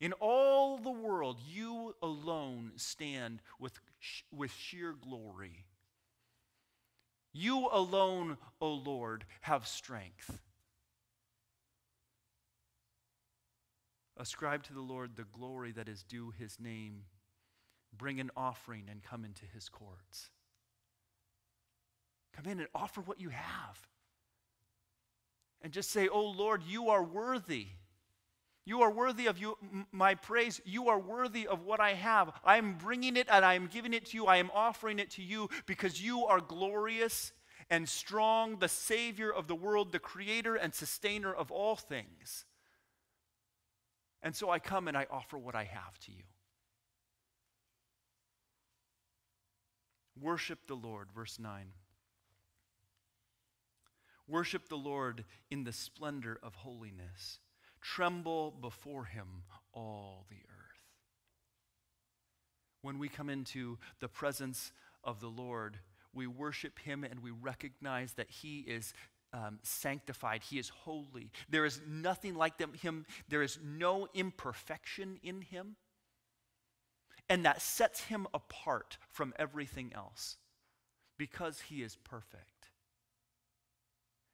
In 0.00 0.12
all 0.14 0.76
the 0.76 0.90
world, 0.90 1.38
you 1.48 1.94
alone 2.02 2.72
stand 2.76 3.40
with, 3.58 3.78
with 4.30 4.52
sheer 4.52 4.92
glory. 4.92 5.64
You 7.32 7.68
alone, 7.70 8.36
O 8.60 8.72
Lord, 8.72 9.24
have 9.42 9.66
strength. 9.66 10.40
Ascribe 14.18 14.62
to 14.64 14.72
the 14.72 14.80
Lord 14.80 15.16
the 15.16 15.24
glory 15.24 15.72
that 15.72 15.88
is 15.88 16.02
due 16.02 16.32
his 16.38 16.58
name. 16.58 17.02
Bring 17.96 18.20
an 18.20 18.30
offering 18.36 18.84
and 18.90 19.02
come 19.02 19.24
into 19.24 19.44
his 19.54 19.68
courts. 19.68 20.30
Come 22.36 22.52
in 22.52 22.60
and 22.60 22.68
offer 22.74 23.00
what 23.00 23.20
you 23.20 23.30
have. 23.30 23.88
And 25.62 25.72
just 25.72 25.90
say, 25.90 26.08
Oh 26.08 26.26
Lord, 26.26 26.62
you 26.66 26.90
are 26.90 27.02
worthy. 27.02 27.68
You 28.64 28.82
are 28.82 28.90
worthy 28.90 29.26
of 29.26 29.38
you, 29.38 29.56
my 29.92 30.16
praise. 30.16 30.60
You 30.64 30.88
are 30.88 30.98
worthy 30.98 31.46
of 31.46 31.62
what 31.62 31.78
I 31.78 31.94
have. 31.94 32.32
I 32.44 32.56
am 32.58 32.76
bringing 32.76 33.16
it 33.16 33.28
and 33.30 33.44
I 33.44 33.54
am 33.54 33.68
giving 33.68 33.94
it 33.94 34.06
to 34.06 34.16
you. 34.16 34.26
I 34.26 34.38
am 34.38 34.50
offering 34.52 34.98
it 34.98 35.10
to 35.12 35.22
you 35.22 35.48
because 35.66 36.02
you 36.02 36.26
are 36.26 36.40
glorious 36.40 37.32
and 37.70 37.88
strong, 37.88 38.58
the 38.58 38.68
Savior 38.68 39.32
of 39.32 39.46
the 39.46 39.54
world, 39.54 39.92
the 39.92 40.00
creator 40.00 40.56
and 40.56 40.74
sustainer 40.74 41.32
of 41.32 41.52
all 41.52 41.76
things. 41.76 42.44
And 44.20 44.34
so 44.34 44.50
I 44.50 44.58
come 44.58 44.88
and 44.88 44.96
I 44.96 45.06
offer 45.10 45.38
what 45.38 45.54
I 45.54 45.64
have 45.64 45.98
to 46.00 46.12
you. 46.12 46.24
Worship 50.20 50.66
the 50.66 50.74
Lord, 50.74 51.08
verse 51.14 51.38
9. 51.38 51.66
Worship 54.28 54.68
the 54.68 54.76
Lord 54.76 55.24
in 55.50 55.64
the 55.64 55.72
splendor 55.72 56.38
of 56.42 56.54
holiness. 56.56 57.40
Tremble 57.80 58.50
before 58.50 59.04
him, 59.04 59.44
all 59.72 60.26
the 60.28 60.36
earth. 60.36 60.80
When 62.82 62.98
we 62.98 63.08
come 63.08 63.30
into 63.30 63.78
the 64.00 64.08
presence 64.08 64.72
of 65.04 65.20
the 65.20 65.28
Lord, 65.28 65.78
we 66.12 66.26
worship 66.26 66.78
him 66.80 67.04
and 67.04 67.20
we 67.20 67.30
recognize 67.30 68.14
that 68.14 68.30
he 68.30 68.60
is 68.60 68.92
um, 69.32 69.58
sanctified, 69.62 70.42
he 70.42 70.58
is 70.58 70.70
holy. 70.70 71.30
There 71.48 71.64
is 71.64 71.80
nothing 71.86 72.34
like 72.34 72.58
them, 72.58 72.72
him, 72.74 73.04
there 73.28 73.42
is 73.42 73.58
no 73.62 74.08
imperfection 74.14 75.18
in 75.22 75.42
him. 75.42 75.76
And 77.28 77.44
that 77.44 77.60
sets 77.60 78.04
him 78.04 78.26
apart 78.32 78.98
from 79.08 79.34
everything 79.38 79.92
else 79.94 80.36
because 81.18 81.60
he 81.60 81.82
is 81.82 81.96
perfect. 81.96 82.55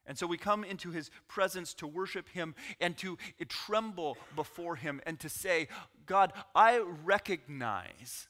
And 0.05 0.17
so 0.17 0.27
we 0.27 0.37
come 0.37 0.63
into 0.63 0.91
his 0.91 1.09
presence 1.27 1.73
to 1.75 1.87
worship 1.87 2.29
him 2.29 2.55
and 2.81 2.97
to 2.97 3.17
tremble 3.47 4.17
before 4.35 4.75
him 4.75 5.01
and 5.05 5.19
to 5.21 5.29
say, 5.29 5.69
God, 6.05 6.33
I 6.53 6.79
recognize 7.05 8.27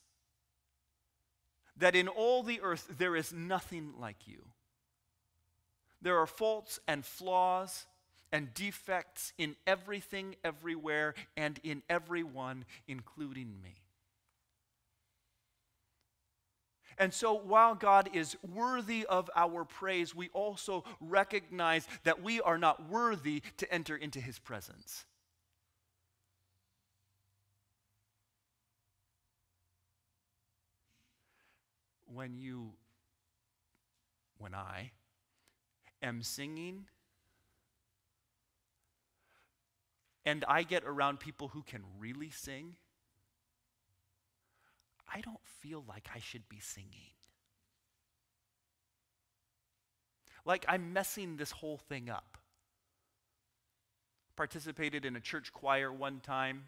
that 1.78 1.96
in 1.96 2.08
all 2.08 2.44
the 2.44 2.62
earth 2.62 2.88
there 2.98 3.16
is 3.16 3.34
nothing 3.34 3.94
like 4.00 4.28
you. 4.28 4.46
There 6.02 6.20
are 6.20 6.28
faults 6.28 6.80
and 6.88 7.04
flaws 7.04 7.88
and 8.32 8.54
defects 8.54 9.32
in 9.38 9.56
everything, 9.66 10.36
everywhere, 10.44 11.14
and 11.38 11.60
in 11.64 11.82
everyone, 11.90 12.66
including 12.88 13.62
me. 13.64 13.83
And 16.98 17.14
so, 17.14 17.34
while 17.34 17.76
God 17.76 18.10
is 18.14 18.36
worthy 18.54 19.06
of 19.06 19.30
our 19.36 19.66
praise, 19.66 20.16
we 20.16 20.30
also 20.30 20.84
recognize 21.00 21.88
that 22.04 22.22
we 22.22 22.42
are 22.42 22.58
not 22.58 22.90
worthy 22.90 23.42
to 23.58 23.74
enter 23.74 23.96
into 23.96 24.20
his 24.20 24.40
presence. 24.40 25.06
When 32.06 32.38
you, 32.38 32.74
when 34.38 34.54
I 34.54 34.92
am 36.02 36.22
singing, 36.22 36.86
and 40.26 40.46
I 40.48 40.64
get 40.64 40.84
around 40.86 41.20
people 41.20 41.50
who 41.50 41.64
can 41.64 41.82
really 42.00 42.30
sing, 42.30 42.76
I 45.14 45.22
don't 45.22 45.46
feel 45.62 45.84
like 45.88 46.10
I 46.14 46.20
should 46.20 46.48
be 46.50 46.60
singing. 46.60 47.14
Like 50.46 50.66
I'm 50.68 50.94
messing 50.94 51.38
this 51.38 51.52
whole 51.52 51.78
thing 51.78 52.10
up. 52.10 52.38
Participated 54.36 55.06
in 55.06 55.16
a 55.16 55.20
church 55.20 55.54
choir 55.54 55.94
one 55.94 56.20
time, 56.20 56.64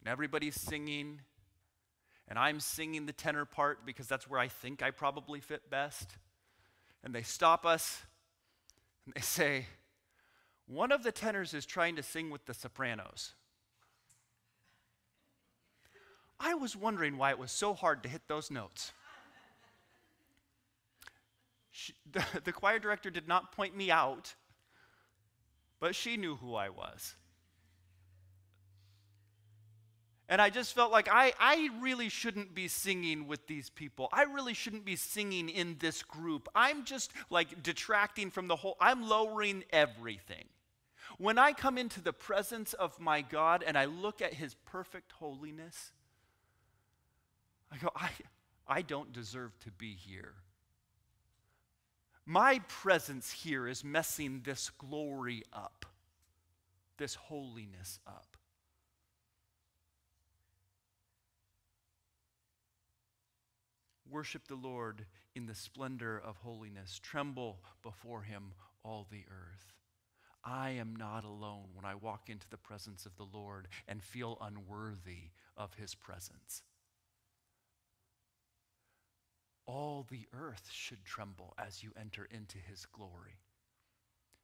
and 0.00 0.10
everybody's 0.10 0.58
singing, 0.58 1.20
and 2.26 2.38
I'm 2.38 2.58
singing 2.58 3.04
the 3.04 3.12
tenor 3.12 3.44
part 3.44 3.84
because 3.84 4.08
that's 4.08 4.28
where 4.28 4.40
I 4.40 4.48
think 4.48 4.82
I 4.82 4.90
probably 4.90 5.40
fit 5.40 5.70
best. 5.70 6.16
And 7.04 7.14
they 7.14 7.22
stop 7.22 7.66
us, 7.66 8.02
and 9.04 9.14
they 9.14 9.20
say, 9.20 9.66
One 10.66 10.90
of 10.90 11.02
the 11.02 11.12
tenors 11.12 11.52
is 11.52 11.66
trying 11.66 11.96
to 11.96 12.02
sing 12.02 12.30
with 12.30 12.46
the 12.46 12.54
sopranos. 12.54 13.34
I 16.42 16.54
was 16.54 16.76
wondering 16.76 17.16
why 17.16 17.30
it 17.30 17.38
was 17.38 17.52
so 17.52 17.72
hard 17.72 18.02
to 18.02 18.08
hit 18.08 18.22
those 18.26 18.50
notes. 18.50 18.92
She, 21.70 21.94
the, 22.12 22.24
the 22.44 22.52
choir 22.52 22.78
director 22.78 23.10
did 23.10 23.28
not 23.28 23.52
point 23.52 23.76
me 23.76 23.90
out, 23.90 24.34
but 25.80 25.94
she 25.94 26.16
knew 26.16 26.36
who 26.36 26.54
I 26.54 26.68
was. 26.68 27.14
And 30.28 30.40
I 30.40 30.48
just 30.48 30.74
felt 30.74 30.90
like 30.90 31.08
I, 31.12 31.34
I 31.38 31.68
really 31.80 32.08
shouldn't 32.08 32.54
be 32.54 32.66
singing 32.66 33.26
with 33.28 33.46
these 33.46 33.68
people. 33.68 34.08
I 34.12 34.22
really 34.22 34.54
shouldn't 34.54 34.84
be 34.84 34.96
singing 34.96 35.48
in 35.48 35.76
this 35.78 36.02
group. 36.02 36.48
I'm 36.54 36.84
just 36.84 37.12
like 37.28 37.62
detracting 37.62 38.30
from 38.30 38.48
the 38.48 38.56
whole, 38.56 38.76
I'm 38.80 39.06
lowering 39.06 39.62
everything. 39.70 40.46
When 41.18 41.36
I 41.38 41.52
come 41.52 41.76
into 41.76 42.00
the 42.00 42.14
presence 42.14 42.72
of 42.72 42.98
my 42.98 43.20
God 43.20 43.62
and 43.66 43.76
I 43.76 43.84
look 43.84 44.22
at 44.22 44.32
his 44.32 44.54
perfect 44.64 45.12
holiness, 45.12 45.92
I 47.72 47.78
go, 47.78 47.90
I, 47.96 48.10
I 48.68 48.82
don't 48.82 49.12
deserve 49.12 49.58
to 49.60 49.70
be 49.70 49.94
here. 49.94 50.34
My 52.26 52.60
presence 52.68 53.32
here 53.32 53.66
is 53.66 53.82
messing 53.82 54.42
this 54.44 54.70
glory 54.70 55.42
up, 55.52 55.86
this 56.98 57.14
holiness 57.14 57.98
up. 58.06 58.36
Worship 64.08 64.46
the 64.46 64.54
Lord 64.54 65.06
in 65.34 65.46
the 65.46 65.54
splendor 65.54 66.20
of 66.22 66.36
holiness. 66.36 67.00
Tremble 67.02 67.58
before 67.82 68.22
him, 68.22 68.52
all 68.84 69.06
the 69.10 69.24
earth. 69.30 69.72
I 70.44 70.70
am 70.70 70.94
not 70.94 71.24
alone 71.24 71.68
when 71.72 71.86
I 71.86 71.94
walk 71.94 72.28
into 72.28 72.48
the 72.50 72.58
presence 72.58 73.06
of 73.06 73.16
the 73.16 73.26
Lord 73.32 73.68
and 73.88 74.02
feel 74.02 74.36
unworthy 74.40 75.30
of 75.56 75.74
his 75.74 75.94
presence 75.94 76.62
all 79.66 80.06
the 80.10 80.26
earth 80.32 80.68
should 80.72 81.04
tremble 81.04 81.54
as 81.58 81.82
you 81.82 81.90
enter 81.98 82.26
into 82.30 82.58
his 82.58 82.86
glory. 82.86 83.38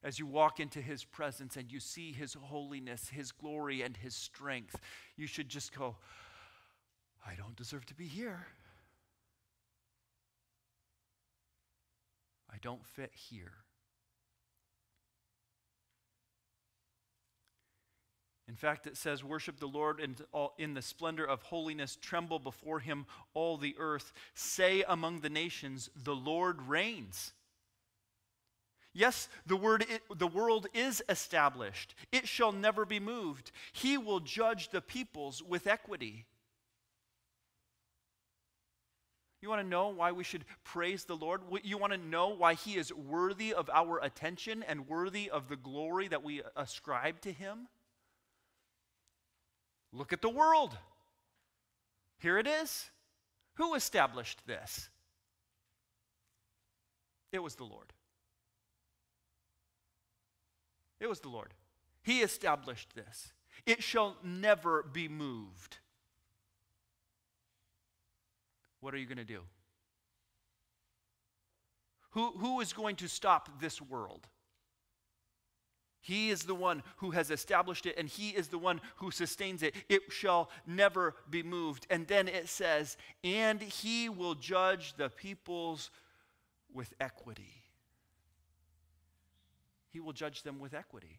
As 0.02 0.18
you 0.18 0.26
walk 0.26 0.61
into 0.61 0.81
his 0.81 1.04
presence 1.04 1.57
and 1.57 1.72
you 1.72 1.81
see 1.81 2.12
his 2.12 2.35
holiness, 2.35 3.09
his 3.09 3.33
glory, 3.33 3.83
and 3.83 3.96
his 3.96 4.14
strength, 4.14 4.78
you 5.16 5.26
should 5.26 5.48
just 5.48 5.76
go, 5.76 5.96
I 7.26 7.35
don't 7.35 7.57
deserve 7.57 7.85
to 7.87 7.94
be 7.94 8.07
here. 8.07 8.46
I 12.50 12.57
don't 12.62 12.87
fit 12.87 13.12
here. 13.12 13.52
In 18.48 18.56
fact, 18.56 18.87
it 18.87 18.96
says, 18.96 19.22
Worship 19.22 19.61
the 19.61 19.66
Lord 19.66 20.00
in, 20.00 20.16
all, 20.32 20.54
in 20.58 20.72
the 20.72 20.82
splendor 20.82 21.24
of 21.24 21.42
holiness, 21.42 21.96
tremble 22.00 22.38
before 22.38 22.80
him, 22.80 23.04
all 23.34 23.58
the 23.58 23.76
earth. 23.78 24.12
Say 24.34 24.82
among 24.88 25.20
the 25.20 25.28
nations, 25.28 25.90
The 26.02 26.16
Lord 26.16 26.62
reigns. 26.62 27.32
Yes, 28.94 29.28
the, 29.46 29.54
word, 29.54 29.82
it, 29.88 30.02
the 30.18 30.26
world 30.26 30.66
is 30.72 31.02
established, 31.08 31.94
it 32.11 32.26
shall 32.26 32.50
never 32.52 32.84
be 32.84 32.98
moved. 32.98 33.52
He 33.72 33.98
will 33.98 34.18
judge 34.18 34.70
the 34.70 34.80
peoples 34.80 35.42
with 35.42 35.66
equity. 35.66 36.24
You 39.40 39.50
want 39.50 39.62
to 39.62 39.68
know 39.68 39.90
why 39.90 40.11
we 40.11 40.24
should 40.24 40.44
praise 40.64 41.04
the 41.04 41.14
Lord? 41.14 41.42
You 41.62 41.78
want 41.78 41.92
to 41.92 41.98
know 41.98 42.30
why 42.30 42.54
He 42.54 42.76
is 42.76 42.92
worthy 42.92 43.54
of 43.54 43.70
our 43.72 44.00
attention 44.00 44.64
and 44.66 44.88
worthy 44.88 45.30
of 45.30 45.48
the 45.48 45.54
glory 45.54 46.08
that 46.08 46.24
we 46.24 46.42
uh, 46.42 46.46
ascribe 46.56 47.20
to 47.20 47.30
Him? 47.30 47.68
Look 49.92 50.12
at 50.12 50.22
the 50.22 50.29
world. 50.29 50.77
Here 52.18 52.38
it 52.38 52.46
is. 52.46 52.90
Who 53.55 53.74
established 53.74 54.46
this? 54.46 54.88
It 57.33 57.42
was 57.42 57.57
the 57.57 57.64
Lord. 57.64 57.92
It 61.01 61.09
was 61.09 61.20
the 61.20 61.29
Lord. 61.29 61.55
He 62.03 62.20
established 62.20 62.94
this. 62.94 63.33
It 63.66 63.83
shall 63.83 64.16
never 64.22 64.83
be 64.83 65.09
moved. 65.09 65.79
What 68.81 68.94
are 68.94 68.98
you 68.98 69.07
going 69.07 69.18
to 69.18 69.24
do? 69.24 69.40
Who, 72.11 72.33
who 72.38 72.61
is 72.61 72.72
going 72.72 72.96
to 72.96 73.09
stop 73.09 73.61
this 73.61 73.83
world? 73.83 74.27
He 76.00 76.30
is 76.30 76.44
the 76.44 76.54
one 76.54 76.82
who 76.96 77.11
has 77.11 77.30
established 77.30 77.87
it, 77.87 77.96
and 77.98 78.08
He 78.08 78.30
is 78.30 78.48
the 78.48 78.58
one 78.58 78.80
who 78.96 79.11
sustains 79.11 79.62
it. 79.62 79.74
It 79.88 80.02
shall 80.11 80.50
never 80.66 81.14
be 81.28 81.42
moved. 81.42 81.87
And 81.90 82.06
then 82.06 82.28
it 82.28 82.48
says, 82.48 82.96
and 83.24 83.61
He 83.61 84.08
will 84.08 84.34
judge 84.34 84.94
the 84.96 85.11
peoples 85.11 85.90
with 86.72 86.94
equity. 87.00 87.62
He 89.90 90.00
will 90.00 90.12
judge 90.12 90.42
them 90.42 90.58
with 90.58 90.74
equity. 90.74 91.18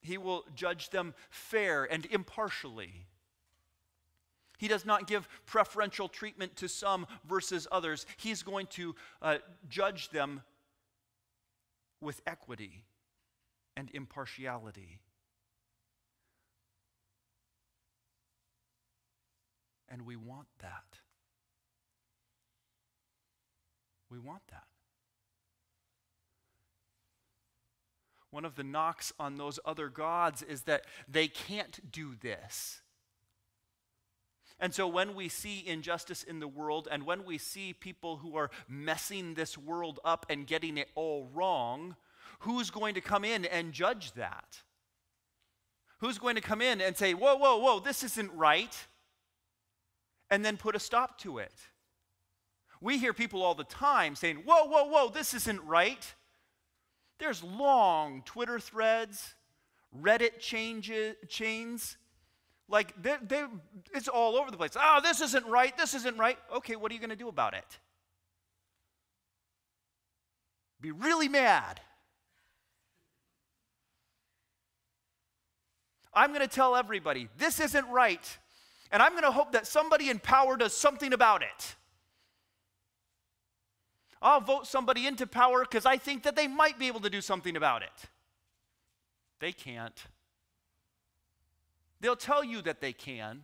He 0.00 0.18
will 0.18 0.44
judge 0.54 0.90
them 0.90 1.14
fair 1.30 1.84
and 1.84 2.06
impartially. 2.06 3.06
He 4.58 4.68
does 4.68 4.84
not 4.84 5.06
give 5.06 5.28
preferential 5.46 6.08
treatment 6.08 6.56
to 6.56 6.68
some 6.68 7.06
versus 7.26 7.66
others. 7.72 8.06
He's 8.18 8.42
going 8.42 8.66
to 8.68 8.94
uh, 9.20 9.38
judge 9.68 10.10
them 10.10 10.42
with 12.04 12.20
equity 12.26 12.84
and 13.76 13.90
impartiality. 13.92 15.00
And 19.88 20.02
we 20.02 20.14
want 20.16 20.48
that. 20.60 20.98
We 24.10 24.18
want 24.18 24.42
that. 24.50 24.64
One 28.30 28.44
of 28.44 28.56
the 28.56 28.64
knocks 28.64 29.12
on 29.18 29.36
those 29.36 29.58
other 29.64 29.88
gods 29.88 30.42
is 30.42 30.62
that 30.62 30.84
they 31.08 31.28
can't 31.28 31.92
do 31.92 32.14
this. 32.20 32.82
And 34.60 34.72
so 34.72 34.86
when 34.86 35.14
we 35.14 35.28
see 35.28 35.64
injustice 35.66 36.22
in 36.22 36.40
the 36.40 36.48
world 36.48 36.88
and 36.90 37.04
when 37.04 37.24
we 37.24 37.38
see 37.38 37.72
people 37.72 38.18
who 38.18 38.36
are 38.36 38.50
messing 38.68 39.34
this 39.34 39.58
world 39.58 40.00
up 40.04 40.26
and 40.30 40.46
getting 40.46 40.78
it 40.78 40.88
all 40.94 41.28
wrong, 41.34 41.96
who's 42.40 42.70
going 42.70 42.94
to 42.94 43.00
come 43.00 43.24
in 43.24 43.44
and 43.44 43.72
judge 43.72 44.12
that? 44.12 44.62
Who's 45.98 46.18
going 46.18 46.36
to 46.36 46.40
come 46.40 46.60
in 46.60 46.80
and 46.80 46.96
say, 46.96 47.14
whoa, 47.14 47.36
whoa, 47.36 47.56
whoa, 47.58 47.80
this 47.80 48.02
isn't 48.02 48.32
right, 48.34 48.76
and 50.30 50.44
then 50.44 50.56
put 50.56 50.76
a 50.76 50.80
stop 50.80 51.18
to 51.20 51.38
it? 51.38 51.52
We 52.80 52.98
hear 52.98 53.14
people 53.14 53.42
all 53.42 53.54
the 53.54 53.64
time 53.64 54.14
saying, 54.14 54.42
whoa, 54.44 54.66
whoa, 54.66 54.84
whoa, 54.84 55.08
this 55.08 55.32
isn't 55.34 55.64
right. 55.64 56.14
There's 57.18 57.42
long 57.42 58.22
Twitter 58.26 58.58
threads, 58.58 59.34
Reddit 59.98 60.40
changes, 60.40 61.16
chains. 61.28 61.96
Like, 62.68 63.00
they 63.00 63.16
they 63.26 63.44
it's 63.92 64.08
all 64.08 64.36
over 64.36 64.50
the 64.50 64.56
place. 64.56 64.72
Oh, 64.76 65.00
this 65.02 65.20
isn't 65.20 65.46
right. 65.46 65.76
This 65.76 65.94
isn't 65.94 66.16
right. 66.16 66.38
Okay, 66.56 66.76
what 66.76 66.90
are 66.90 66.94
you 66.94 67.00
going 67.00 67.10
to 67.10 67.16
do 67.16 67.28
about 67.28 67.54
it? 67.54 67.78
Be 70.80 70.90
really 70.90 71.28
mad. 71.28 71.80
I'm 76.12 76.30
going 76.30 76.42
to 76.42 76.48
tell 76.48 76.76
everybody 76.76 77.28
this 77.38 77.60
isn't 77.60 77.88
right. 77.88 78.38
And 78.92 79.02
I'm 79.02 79.12
going 79.12 79.24
to 79.24 79.32
hope 79.32 79.52
that 79.52 79.66
somebody 79.66 80.08
in 80.08 80.18
power 80.20 80.56
does 80.56 80.72
something 80.72 81.12
about 81.12 81.42
it. 81.42 81.74
I'll 84.22 84.40
vote 84.40 84.66
somebody 84.66 85.06
into 85.06 85.26
power 85.26 85.62
because 85.62 85.84
I 85.84 85.96
think 85.96 86.22
that 86.22 86.36
they 86.36 86.46
might 86.46 86.78
be 86.78 86.86
able 86.86 87.00
to 87.00 87.10
do 87.10 87.20
something 87.20 87.56
about 87.56 87.82
it. 87.82 88.08
They 89.40 89.52
can't. 89.52 90.00
They'll 92.04 92.14
tell 92.14 92.44
you 92.44 92.60
that 92.62 92.80
they 92.80 92.92
can. 92.92 93.42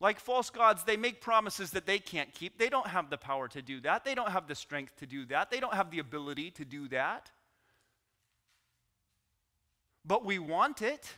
Like 0.00 0.18
false 0.18 0.50
gods, 0.50 0.82
they 0.84 0.96
make 0.96 1.20
promises 1.20 1.72
that 1.72 1.86
they 1.86 1.98
can't 1.98 2.32
keep. 2.32 2.58
They 2.58 2.68
don't 2.68 2.86
have 2.88 3.10
the 3.10 3.18
power 3.18 3.48
to 3.48 3.60
do 3.60 3.80
that. 3.82 4.04
They 4.04 4.14
don't 4.14 4.30
have 4.30 4.48
the 4.48 4.54
strength 4.54 4.96
to 4.96 5.06
do 5.06 5.26
that. 5.26 5.50
They 5.50 5.60
don't 5.60 5.74
have 5.74 5.90
the 5.90 5.98
ability 5.98 6.50
to 6.52 6.64
do 6.64 6.88
that 6.88 7.30
but 10.04 10.24
we 10.24 10.38
want 10.38 10.82
it. 10.82 11.16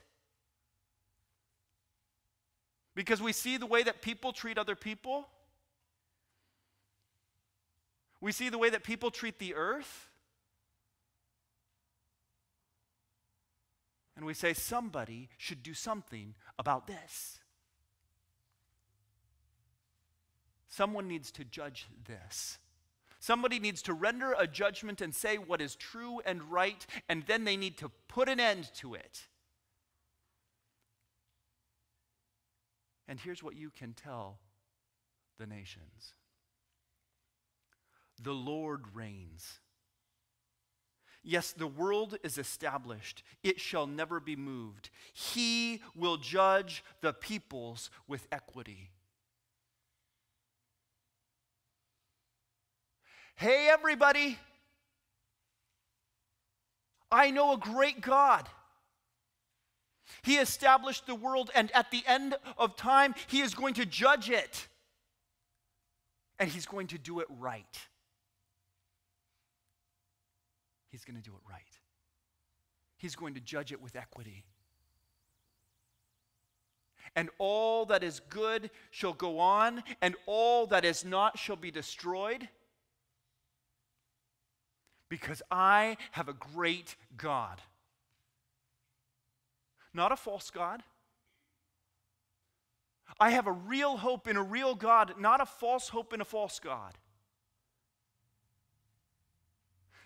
Because 2.94 3.20
we 3.20 3.32
see 3.32 3.56
the 3.56 3.66
way 3.66 3.82
that 3.82 4.02
people 4.02 4.32
treat 4.32 4.56
other 4.56 4.76
people. 4.76 5.26
We 8.20 8.30
see 8.30 8.48
the 8.48 8.58
way 8.58 8.70
that 8.70 8.84
people 8.84 9.10
treat 9.10 9.38
the 9.38 9.54
earth. 9.54 10.10
And 14.16 14.24
we 14.24 14.34
say, 14.34 14.52
somebody 14.52 15.28
should 15.38 15.62
do 15.62 15.74
something 15.74 16.34
about 16.58 16.86
this. 16.86 17.40
Someone 20.68 21.08
needs 21.08 21.30
to 21.32 21.44
judge 21.44 21.86
this. 22.06 22.58
Somebody 23.20 23.58
needs 23.58 23.80
to 23.82 23.94
render 23.94 24.34
a 24.38 24.46
judgment 24.46 25.00
and 25.00 25.14
say 25.14 25.36
what 25.36 25.60
is 25.60 25.76
true 25.76 26.20
and 26.26 26.42
right, 26.50 26.84
and 27.08 27.24
then 27.26 27.44
they 27.44 27.56
need 27.56 27.78
to 27.78 27.90
put 28.06 28.28
an 28.28 28.38
end 28.38 28.70
to 28.74 28.94
it. 28.94 29.28
And 33.08 33.18
here's 33.18 33.42
what 33.42 33.56
you 33.56 33.70
can 33.70 33.92
tell 33.92 34.40
the 35.38 35.46
nations 35.46 36.12
The 38.22 38.32
Lord 38.34 38.82
reigns. 38.94 39.60
Yes, 41.26 41.52
the 41.52 41.66
world 41.66 42.18
is 42.22 42.36
established, 42.36 43.22
it 43.42 43.58
shall 43.58 43.86
never 43.86 44.20
be 44.20 44.36
moved. 44.36 44.90
He 45.14 45.80
will 45.96 46.18
judge 46.18 46.84
the 47.00 47.14
peoples 47.14 47.90
with 48.06 48.28
equity. 48.30 48.90
Hey, 53.36 53.68
everybody, 53.70 54.38
I 57.10 57.30
know 57.30 57.54
a 57.54 57.58
great 57.58 58.02
God. 58.02 58.46
He 60.22 60.36
established 60.36 61.06
the 61.06 61.14
world, 61.14 61.50
and 61.54 61.70
at 61.72 61.90
the 61.90 62.02
end 62.06 62.36
of 62.58 62.76
time, 62.76 63.14
He 63.28 63.40
is 63.40 63.54
going 63.54 63.74
to 63.74 63.86
judge 63.86 64.28
it. 64.28 64.68
And 66.38 66.50
He's 66.50 66.66
going 66.66 66.88
to 66.88 66.98
do 66.98 67.20
it 67.20 67.26
right. 67.38 67.78
He's 70.94 71.04
going 71.04 71.20
to 71.20 71.28
do 71.28 71.34
it 71.34 71.50
right. 71.50 71.80
He's 72.98 73.16
going 73.16 73.34
to 73.34 73.40
judge 73.40 73.72
it 73.72 73.82
with 73.82 73.96
equity. 73.96 74.44
And 77.16 77.30
all 77.38 77.84
that 77.86 78.04
is 78.04 78.20
good 78.30 78.70
shall 78.92 79.12
go 79.12 79.40
on, 79.40 79.82
and 80.00 80.14
all 80.26 80.68
that 80.68 80.84
is 80.84 81.04
not 81.04 81.36
shall 81.36 81.56
be 81.56 81.72
destroyed 81.72 82.48
because 85.08 85.42
I 85.50 85.96
have 86.12 86.28
a 86.28 86.32
great 86.32 86.94
God. 87.16 87.60
Not 89.92 90.12
a 90.12 90.16
false 90.16 90.52
God. 90.52 90.84
I 93.18 93.30
have 93.30 93.48
a 93.48 93.52
real 93.52 93.96
hope 93.96 94.28
in 94.28 94.36
a 94.36 94.44
real 94.44 94.76
God, 94.76 95.14
not 95.18 95.40
a 95.40 95.46
false 95.46 95.88
hope 95.88 96.14
in 96.14 96.20
a 96.20 96.24
false 96.24 96.60
God. 96.60 96.94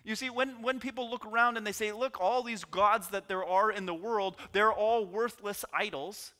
You 0.03 0.15
see, 0.15 0.29
when, 0.29 0.61
when 0.61 0.79
people 0.79 1.09
look 1.09 1.25
around 1.25 1.57
and 1.57 1.67
they 1.67 1.71
say, 1.71 1.91
look, 1.91 2.19
all 2.19 2.41
these 2.41 2.63
gods 2.63 3.09
that 3.09 3.27
there 3.27 3.43
are 3.43 3.71
in 3.71 3.85
the 3.85 3.93
world, 3.93 4.37
they're 4.53 4.71
all 4.71 5.05
worthless 5.05 5.65
idols. 5.73 6.33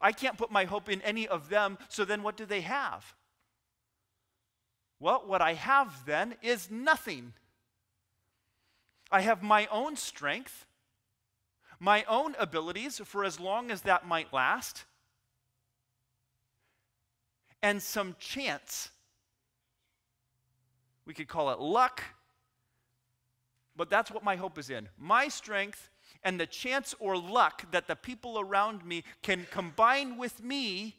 I 0.00 0.12
can't 0.12 0.36
put 0.36 0.50
my 0.50 0.64
hope 0.64 0.88
in 0.88 1.00
any 1.02 1.26
of 1.26 1.48
them, 1.48 1.78
so 1.88 2.04
then 2.04 2.22
what 2.22 2.36
do 2.36 2.44
they 2.44 2.60
have? 2.60 3.14
Well, 5.00 5.22
what 5.26 5.40
I 5.40 5.54
have 5.54 6.04
then 6.06 6.34
is 6.42 6.70
nothing. 6.70 7.32
I 9.10 9.22
have 9.22 9.42
my 9.42 9.66
own 9.70 9.96
strength, 9.96 10.66
my 11.80 12.04
own 12.04 12.34
abilities 12.38 13.00
for 13.04 13.24
as 13.24 13.40
long 13.40 13.70
as 13.70 13.82
that 13.82 14.06
might 14.06 14.32
last, 14.32 14.84
and 17.62 17.82
some 17.82 18.16
chance. 18.18 18.90
We 21.06 21.14
could 21.14 21.28
call 21.28 21.50
it 21.50 21.60
luck, 21.60 22.02
but 23.76 23.90
that's 23.90 24.10
what 24.10 24.22
my 24.22 24.36
hope 24.36 24.58
is 24.58 24.70
in. 24.70 24.88
My 24.98 25.28
strength 25.28 25.90
and 26.22 26.38
the 26.38 26.46
chance 26.46 26.94
or 26.98 27.16
luck 27.16 27.70
that 27.70 27.86
the 27.86 27.96
people 27.96 28.38
around 28.38 28.84
me 28.84 29.04
can 29.22 29.46
combine 29.50 30.16
with 30.16 30.42
me, 30.42 30.96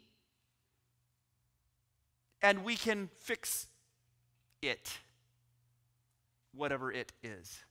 and 2.42 2.64
we 2.64 2.76
can 2.76 3.10
fix 3.20 3.68
it, 4.62 5.00
whatever 6.54 6.92
it 6.92 7.12
is. 7.24 7.64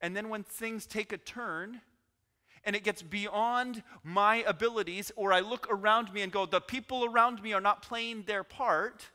And 0.00 0.14
then 0.14 0.28
when 0.28 0.42
things 0.42 0.86
take 0.86 1.12
a 1.12 1.16
turn 1.16 1.80
and 2.62 2.76
it 2.76 2.84
gets 2.84 3.02
beyond 3.02 3.82
my 4.02 4.44
abilities, 4.46 5.10
or 5.16 5.32
I 5.32 5.40
look 5.40 5.66
around 5.70 6.12
me 6.12 6.22
and 6.22 6.30
go, 6.30 6.46
the 6.46 6.60
people 6.60 7.04
around 7.04 7.42
me 7.42 7.52
are 7.52 7.60
not 7.60 7.82
playing 7.82 8.24
their 8.26 8.44
part, 8.44 9.08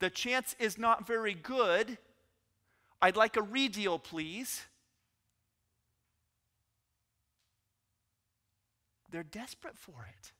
the 0.00 0.10
chance 0.10 0.54
is 0.58 0.78
not 0.78 1.06
very 1.06 1.34
good. 1.34 1.98
I'd 3.00 3.16
like 3.16 3.36
a 3.36 3.42
redeal, 3.42 3.98
please. 3.98 4.62
They're 9.10 9.22
desperate 9.22 9.76
for 9.76 10.06
it. 10.08 10.32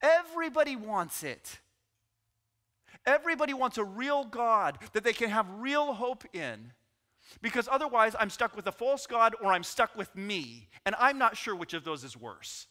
Everybody 0.00 0.76
wants 0.76 1.22
it. 1.22 1.58
Everybody 3.06 3.52
wants 3.52 3.76
a 3.78 3.84
real 3.84 4.24
God 4.24 4.78
that 4.92 5.04
they 5.04 5.12
can 5.12 5.30
have 5.30 5.46
real 5.58 5.92
hope 5.92 6.24
in. 6.32 6.72
Because 7.42 7.68
otherwise, 7.70 8.14
I'm 8.18 8.30
stuck 8.30 8.54
with 8.56 8.66
a 8.66 8.72
false 8.72 9.06
God 9.06 9.34
or 9.42 9.52
I'm 9.52 9.62
stuck 9.62 9.96
with 9.96 10.14
me. 10.14 10.68
And 10.86 10.94
I'm 10.98 11.18
not 11.18 11.36
sure 11.36 11.54
which 11.54 11.74
of 11.74 11.84
those 11.84 12.04
is 12.04 12.16
worse. 12.16 12.66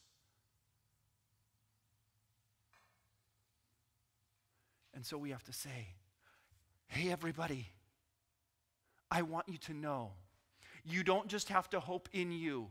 And 5.03 5.07
so 5.09 5.17
we 5.17 5.31
have 5.31 5.43
to 5.43 5.51
say, 5.51 5.89
hey, 6.87 7.11
everybody, 7.11 7.67
I 9.11 9.23
want 9.23 9.49
you 9.49 9.57
to 9.57 9.73
know 9.73 10.11
you 10.85 11.03
don't 11.03 11.27
just 11.27 11.49
have 11.49 11.69
to 11.71 11.81
hope 11.81 12.07
in 12.13 12.31
you, 12.31 12.69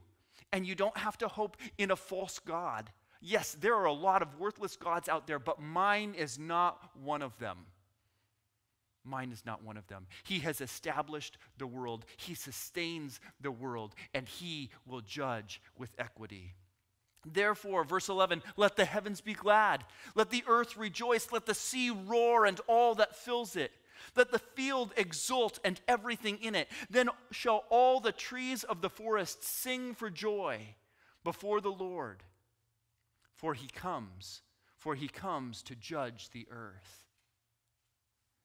and 0.50 0.66
you 0.66 0.74
don't 0.74 0.96
have 0.96 1.18
to 1.18 1.28
hope 1.28 1.58
in 1.76 1.90
a 1.90 1.96
false 1.96 2.38
God. 2.38 2.90
Yes, 3.20 3.54
there 3.60 3.74
are 3.74 3.84
a 3.84 3.92
lot 3.92 4.22
of 4.22 4.40
worthless 4.40 4.76
gods 4.76 5.10
out 5.10 5.26
there, 5.26 5.38
but 5.38 5.60
mine 5.60 6.14
is 6.16 6.38
not 6.38 6.82
one 7.04 7.20
of 7.20 7.38
them. 7.38 7.66
Mine 9.04 9.30
is 9.30 9.44
not 9.44 9.62
one 9.62 9.76
of 9.76 9.86
them. 9.88 10.06
He 10.24 10.38
has 10.38 10.62
established 10.62 11.36
the 11.58 11.66
world, 11.66 12.06
He 12.16 12.34
sustains 12.34 13.20
the 13.42 13.52
world, 13.52 13.94
and 14.14 14.26
He 14.26 14.70
will 14.86 15.02
judge 15.02 15.60
with 15.76 15.90
equity. 15.98 16.54
Therefore, 17.24 17.84
verse 17.84 18.08
11, 18.08 18.42
let 18.56 18.76
the 18.76 18.84
heavens 18.84 19.20
be 19.20 19.34
glad, 19.34 19.84
let 20.14 20.30
the 20.30 20.42
earth 20.48 20.76
rejoice, 20.76 21.30
let 21.30 21.46
the 21.46 21.54
sea 21.54 21.90
roar 21.90 22.46
and 22.46 22.60
all 22.66 22.96
that 22.96 23.16
fills 23.16 23.54
it. 23.56 23.72
Let 24.16 24.32
the 24.32 24.40
field 24.40 24.92
exult 24.96 25.60
and 25.64 25.80
everything 25.86 26.38
in 26.42 26.54
it. 26.54 26.68
Then 26.90 27.08
shall 27.30 27.64
all 27.70 28.00
the 28.00 28.12
trees 28.12 28.64
of 28.64 28.80
the 28.80 28.90
forest 28.90 29.44
sing 29.44 29.94
for 29.94 30.10
joy 30.10 30.74
before 31.24 31.60
the 31.60 31.70
Lord. 31.70 32.22
For 33.34 33.54
he 33.54 33.68
comes, 33.68 34.42
for 34.76 34.94
he 34.94 35.08
comes 35.08 35.62
to 35.64 35.76
judge 35.76 36.30
the 36.30 36.46
earth. 36.50 37.04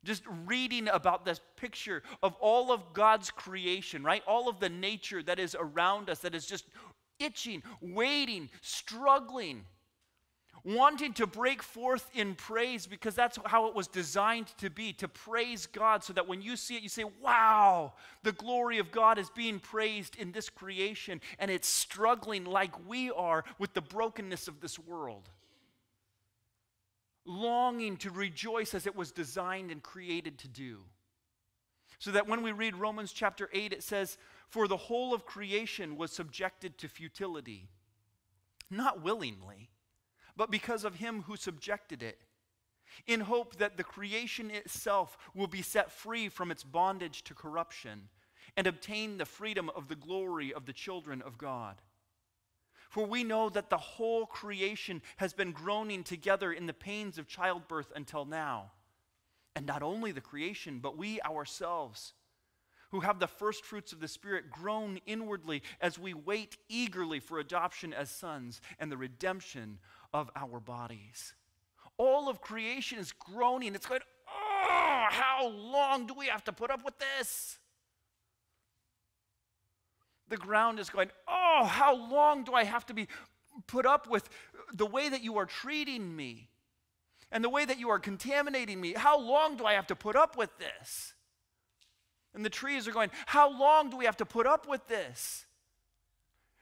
Just 0.03 0.23
reading 0.45 0.87
about 0.87 1.25
this 1.25 1.41
picture 1.55 2.03
of 2.21 2.35
all 2.39 2.71
of 2.71 2.93
God's 2.93 3.31
creation, 3.31 4.03
right? 4.03 4.23
All 4.27 4.47
of 4.47 4.59
the 4.59 4.69
nature 4.69 5.23
that 5.23 5.39
is 5.39 5.55
around 5.59 6.09
us, 6.09 6.19
that 6.19 6.35
is 6.35 6.45
just 6.45 6.65
itching, 7.19 7.63
waiting, 7.81 8.49
struggling 8.61 9.65
wanting 10.67 11.13
to 11.13 11.25
break 11.25 11.63
forth 11.63 12.09
in 12.13 12.35
praise 12.35 12.85
because 12.87 13.15
that's 13.15 13.39
how 13.45 13.67
it 13.67 13.75
was 13.75 13.87
designed 13.87 14.47
to 14.57 14.69
be 14.69 14.91
to 14.91 15.07
praise 15.07 15.65
God 15.65 16.03
so 16.03 16.11
that 16.13 16.27
when 16.27 16.41
you 16.41 16.57
see 16.57 16.75
it, 16.75 16.83
you 16.83 16.89
say, 16.89 17.05
Wow, 17.21 17.93
the 18.23 18.33
glory 18.33 18.79
of 18.79 18.91
God 18.91 19.17
is 19.17 19.29
being 19.29 19.59
praised 19.59 20.17
in 20.17 20.33
this 20.33 20.49
creation, 20.49 21.21
and 21.39 21.49
it's 21.49 21.69
struggling 21.69 22.43
like 22.43 22.87
we 22.87 23.11
are 23.11 23.45
with 23.57 23.73
the 23.73 23.81
brokenness 23.81 24.47
of 24.47 24.59
this 24.59 24.77
world. 24.77 25.29
Longing 27.25 27.97
to 27.97 28.11
rejoice 28.11 28.73
as 28.73 28.87
it 28.87 28.95
was 28.95 29.11
designed 29.11 29.71
and 29.71 29.81
created 29.81 30.37
to 30.39 30.47
do. 30.49 30.79
So 31.99 32.11
that 32.11 32.27
when 32.27 32.43
we 32.43 32.51
read 32.51 32.75
Romans 32.75 33.11
chapter 33.11 33.49
8, 33.51 33.73
it 33.73 33.83
says, 33.83 34.17
For 34.47 34.67
the 34.67 34.77
whole 34.77 35.13
of 35.13 35.25
creation 35.25 35.97
was 35.97 36.11
subjected 36.11 36.77
to 36.77 36.87
futility, 36.87 37.69
not 38.69 39.01
willingly 39.01 39.69
but 40.37 40.51
because 40.51 40.85
of 40.85 40.95
him 40.95 41.23
who 41.23 41.35
subjected 41.35 42.01
it, 42.03 42.21
in 43.05 43.21
hope 43.21 43.57
that 43.57 43.75
the 43.75 43.83
creation 43.83 44.49
itself 44.49 45.17
will 45.33 45.47
be 45.47 45.61
set 45.61 45.91
free 45.91 46.29
from 46.29 46.51
its 46.51 46.63
bondage 46.63 47.23
to 47.23 47.33
corruption 47.33 48.07
and 48.55 48.65
obtain 48.65 49.17
the 49.17 49.25
freedom 49.25 49.69
of 49.75 49.87
the 49.87 49.95
glory 49.95 50.53
of 50.53 50.65
the 50.65 50.73
children 50.73 51.21
of 51.21 51.37
God. 51.37 51.81
For 52.89 53.05
we 53.05 53.23
know 53.23 53.49
that 53.49 53.69
the 53.69 53.77
whole 53.77 54.25
creation 54.25 55.01
has 55.17 55.33
been 55.33 55.51
groaning 55.51 56.03
together 56.03 56.53
in 56.53 56.67
the 56.67 56.73
pains 56.73 57.17
of 57.17 57.27
childbirth 57.27 57.91
until 57.95 58.23
now. 58.23 58.71
And 59.57 59.65
not 59.65 59.81
only 59.81 60.11
the 60.11 60.21
creation, 60.21 60.77
but 60.77 60.99
we 60.99 61.19
ourselves, 61.21 62.13
who 62.91 62.99
have 62.99 63.17
the 63.17 63.25
first 63.25 63.65
fruits 63.65 63.91
of 63.91 63.99
the 63.99 64.07
Spirit, 64.07 64.51
groan 64.51 64.99
inwardly 65.07 65.63
as 65.81 65.97
we 65.97 66.13
wait 66.13 66.57
eagerly 66.69 67.19
for 67.19 67.39
adoption 67.39 67.91
as 67.91 68.11
sons 68.11 68.61
and 68.77 68.91
the 68.91 68.97
redemption 68.97 69.79
of 70.13 70.29
our 70.35 70.59
bodies. 70.59 71.33
All 71.97 72.29
of 72.29 72.39
creation 72.39 72.99
is 72.99 73.11
groaning. 73.13 73.73
It's 73.73 73.87
going, 73.87 74.01
oh, 74.29 75.05
how 75.09 75.47
long 75.49 76.05
do 76.05 76.13
we 76.13 76.27
have 76.27 76.43
to 76.43 76.53
put 76.53 76.69
up 76.69 76.85
with 76.85 76.93
this? 76.99 77.57
The 80.29 80.37
ground 80.37 80.77
is 80.77 80.91
going, 80.91 81.09
oh, 81.27 81.65
how 81.65 81.95
long 81.95 82.43
do 82.43 82.53
I 82.53 82.63
have 82.63 82.85
to 82.85 82.93
be 82.93 83.07
put 83.65 83.87
up 83.87 84.07
with 84.07 84.29
the 84.71 84.85
way 84.85 85.09
that 85.09 85.23
you 85.23 85.39
are 85.39 85.47
treating 85.47 86.15
me 86.15 86.49
and 87.31 87.43
the 87.43 87.49
way 87.49 87.65
that 87.65 87.79
you 87.79 87.89
are 87.89 87.99
contaminating 87.99 88.79
me? 88.79 88.93
How 88.93 89.19
long 89.19 89.57
do 89.57 89.65
I 89.65 89.73
have 89.73 89.87
to 89.87 89.95
put 89.95 90.15
up 90.15 90.37
with 90.37 90.49
this? 90.57 91.13
And 92.33 92.45
the 92.45 92.49
trees 92.49 92.87
are 92.87 92.91
going, 92.91 93.09
how 93.25 93.49
long 93.49 93.89
do 93.89 93.97
we 93.97 94.05
have 94.05 94.17
to 94.17 94.25
put 94.25 94.45
up 94.45 94.67
with 94.67 94.87
this? 94.87 95.45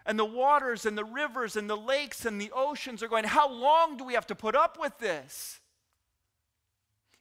and 0.05 0.19
the 0.19 0.25
waters 0.25 0.85
and 0.85 0.97
the 0.97 1.03
rivers 1.03 1.55
and 1.55 1.69
the 1.69 1.75
lakes 1.75 2.25
and 2.25 2.39
the 2.39 2.51
oceans 2.55 3.01
are 3.01 3.07
going, 3.07 3.23
How 3.23 3.49
long 3.49 3.97
do 3.97 4.03
we 4.03 4.13
have 4.13 4.27
to 4.27 4.35
put 4.35 4.55
up 4.55 4.79
with 4.79 4.97
this? 4.99 5.59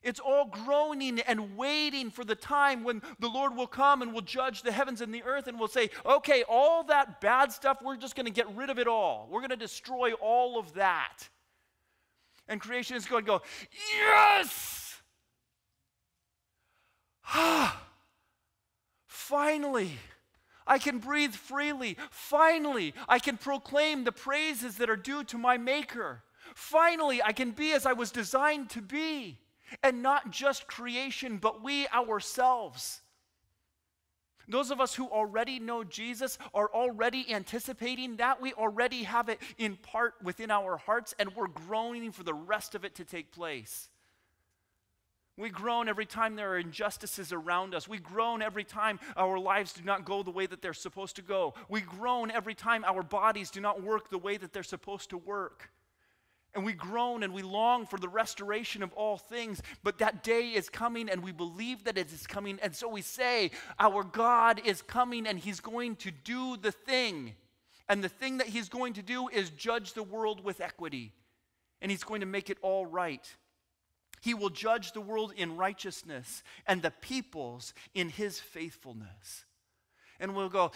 It's 0.02 0.20
all 0.20 0.44
groaning 0.44 1.18
and 1.20 1.56
waiting 1.56 2.10
for 2.10 2.24
the 2.24 2.34
time 2.34 2.84
when 2.84 3.00
the 3.20 3.28
Lord 3.28 3.56
will 3.56 3.66
come 3.66 4.02
and 4.02 4.12
will 4.12 4.20
judge 4.20 4.60
the 4.60 4.70
heavens 4.70 5.00
and 5.00 5.14
the 5.14 5.22
earth 5.22 5.46
and 5.46 5.58
will 5.58 5.66
say, 5.66 5.88
okay, 6.04 6.44
all 6.46 6.84
that 6.84 7.22
bad 7.22 7.50
stuff, 7.52 7.78
we're 7.82 7.96
just 7.96 8.14
going 8.14 8.26
to 8.26 8.32
get 8.32 8.54
rid 8.54 8.68
of 8.68 8.78
it 8.78 8.86
all. 8.86 9.26
We're 9.30 9.40
going 9.40 9.48
to 9.48 9.56
destroy 9.56 10.12
all 10.12 10.58
of 10.58 10.74
that. 10.74 11.30
And 12.48 12.60
creation 12.60 12.96
is 12.96 13.06
going 13.06 13.24
to 13.24 13.28
go, 13.28 13.42
yes! 13.96 15.02
Ah, 17.26 17.82
finally. 19.06 19.92
I 20.66 20.78
can 20.78 20.98
breathe 20.98 21.34
freely. 21.34 21.96
Finally, 22.10 22.94
I 23.08 23.18
can 23.18 23.36
proclaim 23.36 24.04
the 24.04 24.12
praises 24.12 24.76
that 24.76 24.90
are 24.90 24.96
due 24.96 25.24
to 25.24 25.38
my 25.38 25.56
Maker. 25.56 26.22
Finally, 26.54 27.22
I 27.22 27.32
can 27.32 27.50
be 27.50 27.72
as 27.72 27.86
I 27.86 27.92
was 27.92 28.10
designed 28.10 28.70
to 28.70 28.82
be. 28.82 29.38
And 29.82 30.02
not 30.02 30.30
just 30.30 30.66
creation, 30.66 31.38
but 31.38 31.62
we 31.62 31.88
ourselves. 31.88 33.02
Those 34.48 34.70
of 34.70 34.80
us 34.80 34.94
who 34.94 35.06
already 35.08 35.58
know 35.58 35.84
Jesus 35.84 36.38
are 36.52 36.68
already 36.72 37.32
anticipating 37.32 38.16
that. 38.16 38.40
We 38.40 38.52
already 38.52 39.04
have 39.04 39.28
it 39.28 39.40
in 39.58 39.76
part 39.76 40.14
within 40.22 40.50
our 40.50 40.76
hearts, 40.76 41.14
and 41.18 41.34
we're 41.34 41.48
groaning 41.48 42.12
for 42.12 42.22
the 42.22 42.34
rest 42.34 42.74
of 42.74 42.84
it 42.84 42.94
to 42.96 43.04
take 43.04 43.32
place. 43.32 43.88
We 45.36 45.50
groan 45.50 45.88
every 45.88 46.06
time 46.06 46.36
there 46.36 46.52
are 46.52 46.58
injustices 46.58 47.32
around 47.32 47.74
us. 47.74 47.88
We 47.88 47.98
groan 47.98 48.40
every 48.40 48.62
time 48.62 49.00
our 49.16 49.38
lives 49.38 49.72
do 49.72 49.82
not 49.82 50.04
go 50.04 50.22
the 50.22 50.30
way 50.30 50.46
that 50.46 50.62
they're 50.62 50.72
supposed 50.72 51.16
to 51.16 51.22
go. 51.22 51.54
We 51.68 51.80
groan 51.80 52.30
every 52.30 52.54
time 52.54 52.84
our 52.84 53.02
bodies 53.02 53.50
do 53.50 53.60
not 53.60 53.82
work 53.82 54.10
the 54.10 54.18
way 54.18 54.36
that 54.36 54.52
they're 54.52 54.62
supposed 54.62 55.10
to 55.10 55.18
work. 55.18 55.70
And 56.54 56.64
we 56.64 56.72
groan 56.72 57.24
and 57.24 57.34
we 57.34 57.42
long 57.42 57.84
for 57.84 57.98
the 57.98 58.08
restoration 58.08 58.82
of 58.82 58.92
all 58.92 59.16
things, 59.16 59.60
but 59.82 59.98
that 59.98 60.22
day 60.22 60.50
is 60.50 60.68
coming 60.68 61.08
and 61.08 61.22
we 61.22 61.32
believe 61.32 61.84
that 61.84 61.98
it 61.98 62.12
is 62.12 62.26
coming. 62.26 62.60
And 62.62 62.74
so 62.74 62.88
we 62.88 63.02
say, 63.02 63.50
Our 63.78 64.04
God 64.04 64.60
is 64.64 64.80
coming 64.80 65.26
and 65.26 65.38
He's 65.38 65.60
going 65.60 65.96
to 65.96 66.12
do 66.12 66.56
the 66.56 66.70
thing. 66.70 67.34
And 67.88 68.04
the 68.04 68.08
thing 68.08 68.38
that 68.38 68.46
He's 68.46 68.68
going 68.68 68.92
to 68.94 69.02
do 69.02 69.28
is 69.28 69.50
judge 69.50 69.94
the 69.94 70.04
world 70.04 70.44
with 70.44 70.60
equity. 70.60 71.12
And 71.82 71.90
He's 71.90 72.04
going 72.04 72.20
to 72.20 72.26
make 72.26 72.50
it 72.50 72.58
all 72.62 72.86
right. 72.86 73.28
He 74.20 74.32
will 74.32 74.50
judge 74.50 74.92
the 74.92 75.00
world 75.00 75.34
in 75.36 75.56
righteousness 75.56 76.44
and 76.66 76.80
the 76.80 76.92
peoples 76.92 77.74
in 77.94 78.08
his 78.08 78.40
faithfulness. 78.40 79.44
And 80.18 80.34
we'll 80.34 80.48
go, 80.48 80.70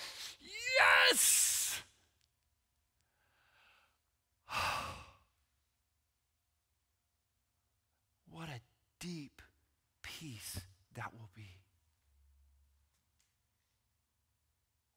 Yes! 1.11 1.81
what 8.39 8.49
a 8.49 8.61
deep 9.01 9.43
peace 10.01 10.61
that 10.95 11.13
will 11.13 11.29
be. 11.35 11.59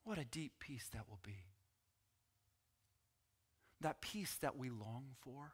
What 0.04 0.20
a 0.20 0.26
deep 0.26 0.52
peace 0.60 0.88
that 0.94 1.10
will 1.10 1.20
be. 1.24 1.38
That 3.80 4.00
peace 4.00 4.38
that 4.42 4.58
we 4.58 4.70
long 4.70 5.06
for 5.22 5.54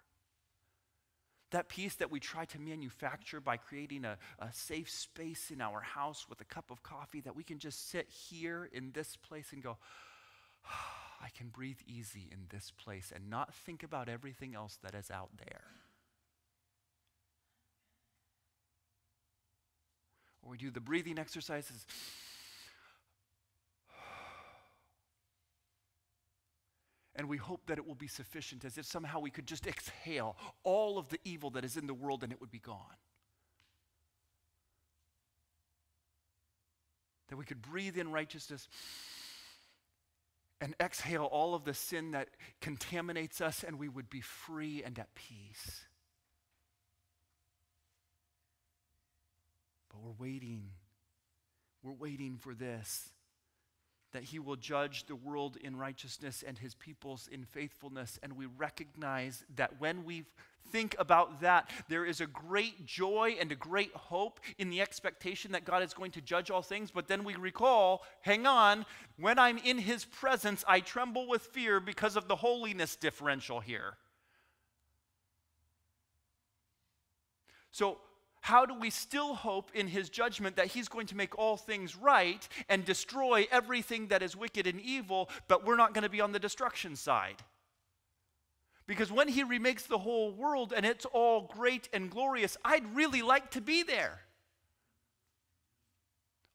that 1.52 1.69
peace 1.69 1.95
that 1.95 2.12
we 2.12 2.19
try 2.19 2.43
to 2.43 2.60
manufacture 2.60 3.39
by 3.39 3.56
creating 3.56 4.04
a, 4.04 4.17
a, 4.39 4.52
safe 4.52 4.89
space 4.89 5.50
in 5.50 5.62
our 5.62 5.80
house 5.80 6.26
with 6.30 6.41
a 6.41 6.43
cup 6.43 6.71
of 6.71 6.84
coffee, 6.84 7.21
that 7.21 7.38
we 7.38 7.43
can 7.43 7.58
just 7.58 7.89
sit 7.89 8.10
here 8.10 8.69
in 8.73 8.91
this 8.91 9.15
place 9.15 9.54
and 9.54 9.63
go, 9.63 9.78
I 11.21 11.30
can 11.38 11.47
breathe 11.47 11.80
easy 11.88 12.28
in 12.34 12.47
this 12.50 12.73
place 12.84 13.13
and 13.15 13.30
not 13.30 13.54
think 13.54 13.82
about 13.84 14.10
everything 14.10 14.56
else 14.56 14.78
that 14.84 14.93
is 14.93 15.10
out 15.10 15.30
there. 15.38 15.63
We 20.48 20.58
do 20.58 20.72
the 20.72 20.80
breathing 20.80 21.20
exercises. 21.20 21.86
and 27.18 27.28
we 27.28 27.38
hope 27.38 27.66
that 27.66 27.80
it 27.80 27.88
will 27.88 27.96
be 27.96 28.08
sufficient, 28.08 28.64
as 28.64 28.78
if 28.78 28.86
somehow 28.86 29.20
we 29.20 29.32
could 29.32 29.48
just 29.48 29.66
exhale 29.66 30.38
all 30.64 31.00
of 31.00 31.10
the 31.10 31.20
evil 31.26 31.50
that 31.50 31.66
is 31.66 31.76
in 31.76 31.88
the 31.88 31.94
world 31.94 32.24
and 32.24 32.32
it 32.32 32.40
would 32.40 32.52
be 32.52 32.60
gone. 32.60 32.78
That 37.30 37.38
we 37.38 37.44
could 37.44 37.62
breathe 37.62 37.98
in 37.98 38.12
righteousness 38.12 38.68
and 40.62 40.76
exhale 40.80 41.24
all 41.24 41.56
of 41.56 41.66
the 41.66 41.74
sin 41.74 42.12
that 42.12 42.30
contaminates 42.62 43.42
us, 43.42 43.64
and 43.64 43.78
we 43.78 43.90
would 43.90 44.10
be 44.10 44.22
free 44.22 44.84
and 44.84 44.98
at 44.98 45.14
peace. 45.14 45.86
But 49.90 50.02
we're 50.02 50.07
waiting. 50.20 50.70
We're 51.84 51.94
waiting 51.94 52.38
for 52.38 52.54
this 52.54 53.10
that 54.13 54.24
he 54.24 54.40
will 54.40 54.56
judge 54.56 55.06
the 55.06 55.15
world 55.15 55.58
in 55.62 55.76
righteousness 55.76 56.44
and 56.46 56.58
his 56.58 56.74
peoples 56.76 57.28
in 57.32 57.44
faithfulness. 57.44 58.18
And 58.24 58.34
we 58.34 58.46
recognize 58.46 59.44
that 59.56 59.80
when 59.80 60.06
we 60.06 60.24
think 60.72 60.96
about 60.98 61.42
that, 61.42 61.70
there 61.90 62.06
is 62.06 62.22
a 62.22 62.26
great 62.26 62.86
joy 62.86 63.36
and 63.40 63.52
a 63.52 63.56
great 63.56 63.94
hope 63.94 64.40
in 64.58 64.70
the 64.70 64.82
expectation 64.82 65.52
that 65.52 65.65
God 65.65 65.84
is 65.84 65.94
going 65.94 66.12
to 66.12 66.22
judge 66.22 66.50
all 66.50 66.62
things. 66.62 66.90
But 66.90 67.08
then 67.08 67.24
we 67.24 67.36
recall 67.36 68.04
hang 68.22 68.46
on, 68.46 68.86
when 69.20 69.38
I'm 69.38 69.58
in 69.58 69.78
his 69.78 70.06
presence, 70.06 70.63
I 70.68 70.80
tremble 70.80 71.28
with 71.28 71.42
fear 71.42 71.80
because 71.80 72.15
of 72.15 72.28
the 72.28 72.38
holiness 72.38 72.96
differential 72.96 73.60
here. 73.60 73.98
So, 77.72 78.00
how 78.48 78.65
do 78.65 78.73
we 78.73 78.89
still 78.89 79.35
hope 79.35 79.71
in 79.73 79.87
his 79.87 80.08
judgment 80.08 80.56
that 80.56 80.67
he's 80.67 80.87
going 80.87 81.06
to 81.06 81.17
make 81.17 81.37
all 81.37 81.58
things 81.58 81.98
right 81.98 82.48
and 82.69 82.85
destroy 82.85 83.45
everything 83.52 84.08
that 84.08 84.23
is 84.23 84.37
wicked 84.37 84.65
and 84.65 84.79
evil, 84.79 85.29
but 85.50 85.65
we're 85.65 85.75
not 85.75 85.93
going 85.93 86.04
to 86.04 86.10
be 86.10 86.21
on 86.21 86.31
the 86.31 86.39
destruction 86.39 86.95
side? 86.95 87.43
Because 88.87 89.12
when 89.12 89.27
he 89.27 89.43
remakes 89.43 89.83
the 89.83 89.98
whole 89.98 90.31
world 90.31 90.71
and 90.73 90.85
it's 90.85 91.04
all 91.04 91.41
great 91.54 91.89
and 91.91 92.10
glorious, 92.10 92.56
I'd 92.63 92.95
really 92.95 93.21
like 93.21 93.52
to 93.52 93.60
be 93.60 93.83
there. 93.83 94.21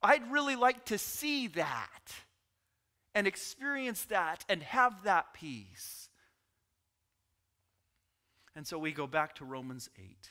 I'd 0.02 0.32
really 0.32 0.56
like 0.56 0.86
to 0.86 0.96
see 0.96 1.48
that 1.48 2.14
and 3.14 3.26
experience 3.26 4.06
that 4.06 4.46
and 4.48 4.62
have 4.62 5.02
that 5.02 5.34
peace. 5.34 6.08
And 8.56 8.66
so 8.66 8.78
we 8.78 8.92
go 8.92 9.06
back 9.06 9.34
to 9.34 9.44
Romans 9.44 9.90
8 9.98 10.30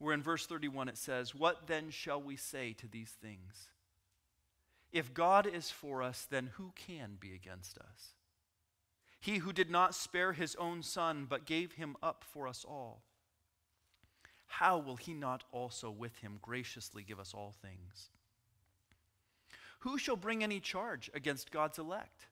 where 0.00 0.14
in 0.14 0.22
verse 0.22 0.46
31 0.46 0.88
it 0.88 0.98
says, 0.98 1.34
What 1.34 1.66
then 1.66 1.90
shall 1.90 2.20
we 2.20 2.34
say 2.34 2.72
to 2.72 2.88
these 2.88 3.10
things? 3.22 3.68
If 4.92 5.14
God 5.14 5.46
is 5.46 5.70
for 5.70 6.02
us, 6.02 6.26
then 6.28 6.50
who 6.54 6.72
can 6.74 7.16
be 7.20 7.34
against 7.34 7.78
us? 7.78 8.14
He 9.20 9.38
who 9.38 9.52
did 9.52 9.70
not 9.70 9.94
spare 9.94 10.32
his 10.32 10.56
own 10.56 10.82
son, 10.82 11.26
but 11.28 11.44
gave 11.44 11.72
him 11.72 11.96
up 12.02 12.24
for 12.32 12.48
us 12.48 12.64
all, 12.66 13.02
how 14.46 14.78
will 14.78 14.96
he 14.96 15.14
not 15.14 15.44
also 15.52 15.90
with 15.90 16.16
him 16.16 16.38
graciously 16.42 17.04
give 17.04 17.20
us 17.20 17.34
all 17.34 17.54
things? 17.62 18.08
Who 19.80 19.96
shall 19.96 20.16
bring 20.16 20.42
any 20.42 20.58
charge 20.60 21.10
against 21.14 21.52
God's 21.52 21.78
elect? 21.78 22.26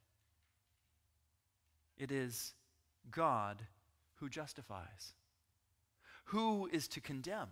It 1.96 2.10
is 2.10 2.54
God 3.10 3.62
who 4.16 4.28
justifies. 4.28 5.14
Who 6.28 6.68
is 6.70 6.88
to 6.88 7.00
condemn? 7.00 7.48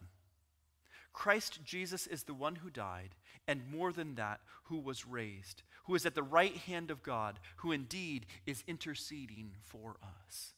Christ 1.15 1.61
Jesus 1.65 2.07
is 2.07 2.25
the 2.25 2.35
one 2.35 2.57
who 2.57 2.69
died, 2.69 3.15
and 3.49 3.71
more 3.71 3.91
than 3.91 4.17
that, 4.17 4.41
who 4.65 4.79
was 4.79 5.07
raised, 5.07 5.63
who 5.85 5.95
is 5.95 6.05
at 6.05 6.15
the 6.15 6.23
right 6.23 6.55
hand 6.55 6.91
of 6.91 7.03
God, 7.03 7.39
who 7.57 7.73
indeed 7.73 8.27
is 8.45 8.63
interceding 8.67 9.53
for 9.65 9.97
us. 10.27 10.53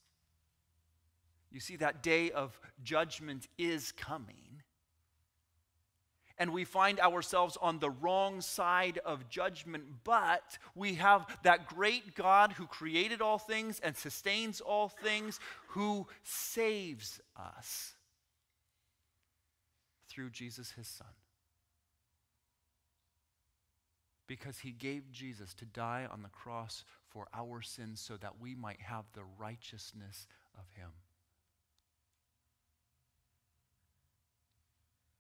You 1.53 1.61
see, 1.61 1.77
that 1.77 2.03
day 2.03 2.33
of 2.33 2.59
judgment 2.83 3.47
is 3.57 3.93
coming. 3.93 4.63
And 6.39 6.53
we 6.53 6.65
find 6.65 6.99
ourselves 6.99 7.57
on 7.63 7.79
the 7.79 7.91
wrong 7.91 8.41
side 8.41 8.99
of 9.05 9.29
judgment, 9.29 9.85
but 10.03 10.59
we 10.75 10.95
have 10.95 11.25
that 11.45 11.69
great 11.69 12.17
God 12.17 12.53
who 12.53 12.67
created 12.67 13.23
all 13.23 13.39
things 13.39 13.79
and 13.79 13.97
sustains 13.97 14.61
all 14.61 14.89
things, 14.89 15.39
who 15.69 16.09
saves 16.25 17.21
us 17.37 17.95
through 20.19 20.31
Jesus, 20.31 20.73
his 20.73 20.89
son. 20.89 21.07
Because 24.27 24.59
he 24.59 24.73
gave 24.73 25.13
Jesus 25.13 25.55
to 25.55 25.65
die 25.65 26.09
on 26.11 26.23
the 26.23 26.29
cross 26.29 26.83
for 27.07 27.29
our 27.33 27.63
sins 27.63 28.01
so 28.01 28.17
that 28.17 28.41
we 28.41 28.57
might 28.57 28.81
have 28.81 29.05
the 29.15 29.23
righteousness 29.39 30.27
of 30.59 30.65
him. 30.77 30.89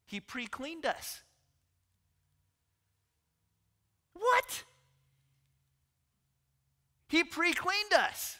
He 0.04 0.18
pre 0.18 0.48
cleaned 0.48 0.84
us. 0.84 1.20
What? 4.14 4.64
He 7.06 7.22
pre 7.22 7.52
cleaned 7.52 7.92
us. 7.92 8.37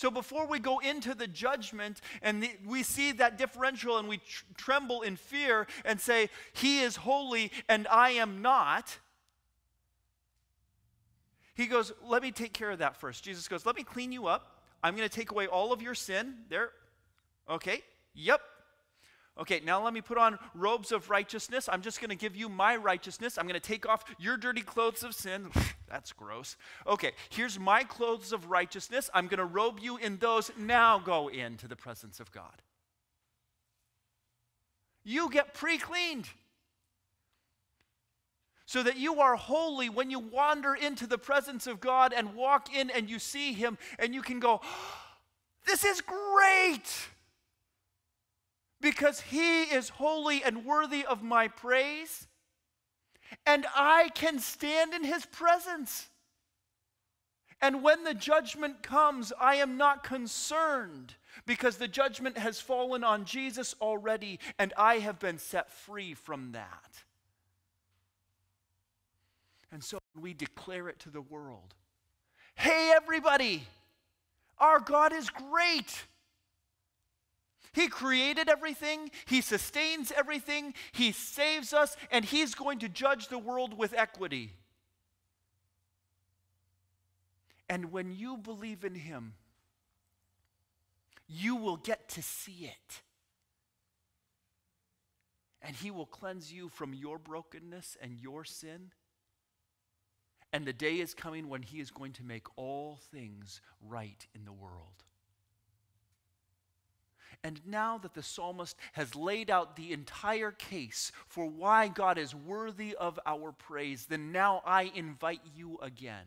So 0.00 0.10
before 0.10 0.46
we 0.46 0.60
go 0.60 0.78
into 0.78 1.14
the 1.14 1.26
judgment 1.26 2.00
and 2.22 2.42
the, 2.42 2.50
we 2.64 2.82
see 2.82 3.12
that 3.12 3.36
differential 3.36 3.98
and 3.98 4.08
we 4.08 4.16
tr- 4.16 4.44
tremble 4.56 5.02
in 5.02 5.16
fear 5.16 5.66
and 5.84 6.00
say, 6.00 6.30
He 6.54 6.80
is 6.80 6.96
holy 6.96 7.52
and 7.68 7.86
I 7.86 8.12
am 8.12 8.40
not. 8.40 8.98
He 11.54 11.66
goes, 11.66 11.92
Let 12.02 12.22
me 12.22 12.30
take 12.30 12.54
care 12.54 12.70
of 12.70 12.78
that 12.78 12.96
first. 12.96 13.22
Jesus 13.22 13.46
goes, 13.46 13.66
Let 13.66 13.76
me 13.76 13.84
clean 13.84 14.10
you 14.10 14.26
up. 14.26 14.62
I'm 14.82 14.96
going 14.96 15.06
to 15.06 15.14
take 15.14 15.32
away 15.32 15.48
all 15.48 15.70
of 15.70 15.82
your 15.82 15.94
sin. 15.94 16.32
There. 16.48 16.70
Okay. 17.50 17.82
Yep. 18.14 18.40
Okay, 19.38 19.60
now 19.64 19.82
let 19.82 19.94
me 19.94 20.00
put 20.00 20.18
on 20.18 20.38
robes 20.54 20.92
of 20.92 21.08
righteousness. 21.08 21.68
I'm 21.70 21.82
just 21.82 22.00
going 22.00 22.10
to 22.10 22.16
give 22.16 22.36
you 22.36 22.48
my 22.48 22.76
righteousness. 22.76 23.38
I'm 23.38 23.46
going 23.46 23.54
to 23.54 23.60
take 23.60 23.88
off 23.88 24.04
your 24.18 24.36
dirty 24.36 24.60
clothes 24.60 25.02
of 25.02 25.14
sin. 25.14 25.50
That's 25.88 26.12
gross. 26.12 26.56
Okay, 26.86 27.12
here's 27.30 27.58
my 27.58 27.84
clothes 27.84 28.32
of 28.32 28.50
righteousness. 28.50 29.08
I'm 29.14 29.28
going 29.28 29.38
to 29.38 29.44
robe 29.44 29.78
you 29.80 29.96
in 29.96 30.18
those. 30.18 30.50
Now 30.58 30.98
go 30.98 31.28
into 31.28 31.68
the 31.68 31.76
presence 31.76 32.20
of 32.20 32.30
God. 32.32 32.62
You 35.04 35.30
get 35.30 35.54
pre 35.54 35.78
cleaned 35.78 36.28
so 38.66 38.82
that 38.82 38.98
you 38.98 39.20
are 39.20 39.36
holy 39.36 39.88
when 39.88 40.10
you 40.10 40.18
wander 40.18 40.74
into 40.74 41.06
the 41.06 41.18
presence 41.18 41.66
of 41.66 41.80
God 41.80 42.12
and 42.14 42.34
walk 42.34 42.72
in 42.72 42.90
and 42.90 43.08
you 43.08 43.18
see 43.18 43.52
Him 43.52 43.78
and 43.98 44.14
you 44.14 44.22
can 44.22 44.38
go, 44.38 44.60
This 45.66 45.84
is 45.84 46.00
great 46.00 47.08
because 48.80 49.20
he 49.20 49.62
is 49.62 49.88
holy 49.90 50.42
and 50.42 50.64
worthy 50.64 51.04
of 51.04 51.22
my 51.22 51.48
praise, 51.48 52.26
and 53.46 53.66
I 53.74 54.10
can 54.14 54.38
stand 54.38 54.94
in 54.94 55.04
his 55.04 55.26
presence. 55.26 56.08
And 57.62 57.82
when 57.82 58.04
the 58.04 58.14
judgment 58.14 58.82
comes, 58.82 59.32
I 59.38 59.56
am 59.56 59.76
not 59.76 60.02
concerned 60.02 61.14
because 61.46 61.76
the 61.76 61.88
judgment 61.88 62.38
has 62.38 62.60
fallen 62.60 63.04
on 63.04 63.24
Jesus 63.24 63.74
already, 63.80 64.40
and 64.58 64.72
I 64.76 64.98
have 64.98 65.18
been 65.18 65.38
set 65.38 65.70
free 65.70 66.14
from 66.14 66.52
that. 66.52 67.02
And 69.72 69.84
so 69.84 69.98
we 70.18 70.34
declare 70.34 70.88
it 70.88 70.98
to 71.00 71.10
the 71.10 71.20
world 71.20 71.74
Hey, 72.54 72.92
everybody, 72.94 73.66
our 74.58 74.80
God 74.80 75.14
is 75.14 75.30
great. 75.30 76.04
He 77.72 77.88
created 77.88 78.48
everything, 78.48 79.10
He 79.26 79.40
sustains 79.40 80.12
everything, 80.16 80.74
He 80.92 81.12
saves 81.12 81.72
us, 81.72 81.96
and 82.10 82.24
He's 82.24 82.54
going 82.54 82.80
to 82.80 82.88
judge 82.88 83.28
the 83.28 83.38
world 83.38 83.76
with 83.78 83.94
equity. 83.94 84.52
And 87.68 87.92
when 87.92 88.10
you 88.10 88.36
believe 88.36 88.84
in 88.84 88.96
Him, 88.96 89.34
you 91.28 91.54
will 91.54 91.76
get 91.76 92.08
to 92.10 92.22
see 92.22 92.64
it. 92.64 93.02
And 95.62 95.76
He 95.76 95.92
will 95.92 96.06
cleanse 96.06 96.52
you 96.52 96.68
from 96.68 96.92
your 96.92 97.18
brokenness 97.18 97.96
and 98.02 98.18
your 98.18 98.44
sin. 98.44 98.90
And 100.52 100.66
the 100.66 100.72
day 100.72 100.98
is 100.98 101.14
coming 101.14 101.48
when 101.48 101.62
He 101.62 101.78
is 101.78 101.92
going 101.92 102.12
to 102.14 102.24
make 102.24 102.46
all 102.56 102.98
things 103.12 103.60
right 103.80 104.26
in 104.34 104.44
the 104.44 104.52
world. 104.52 105.04
And 107.42 107.60
now 107.66 107.98
that 107.98 108.14
the 108.14 108.22
psalmist 108.22 108.76
has 108.92 109.14
laid 109.14 109.50
out 109.50 109.76
the 109.76 109.92
entire 109.92 110.50
case 110.50 111.12
for 111.26 111.46
why 111.46 111.88
God 111.88 112.18
is 112.18 112.34
worthy 112.34 112.94
of 112.94 113.18
our 113.24 113.52
praise, 113.52 114.06
then 114.06 114.32
now 114.32 114.62
I 114.64 114.90
invite 114.94 115.40
you 115.56 115.78
again 115.82 116.26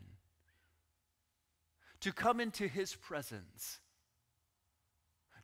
to 2.00 2.12
come 2.12 2.40
into 2.40 2.68
his 2.68 2.94
presence. 2.94 3.78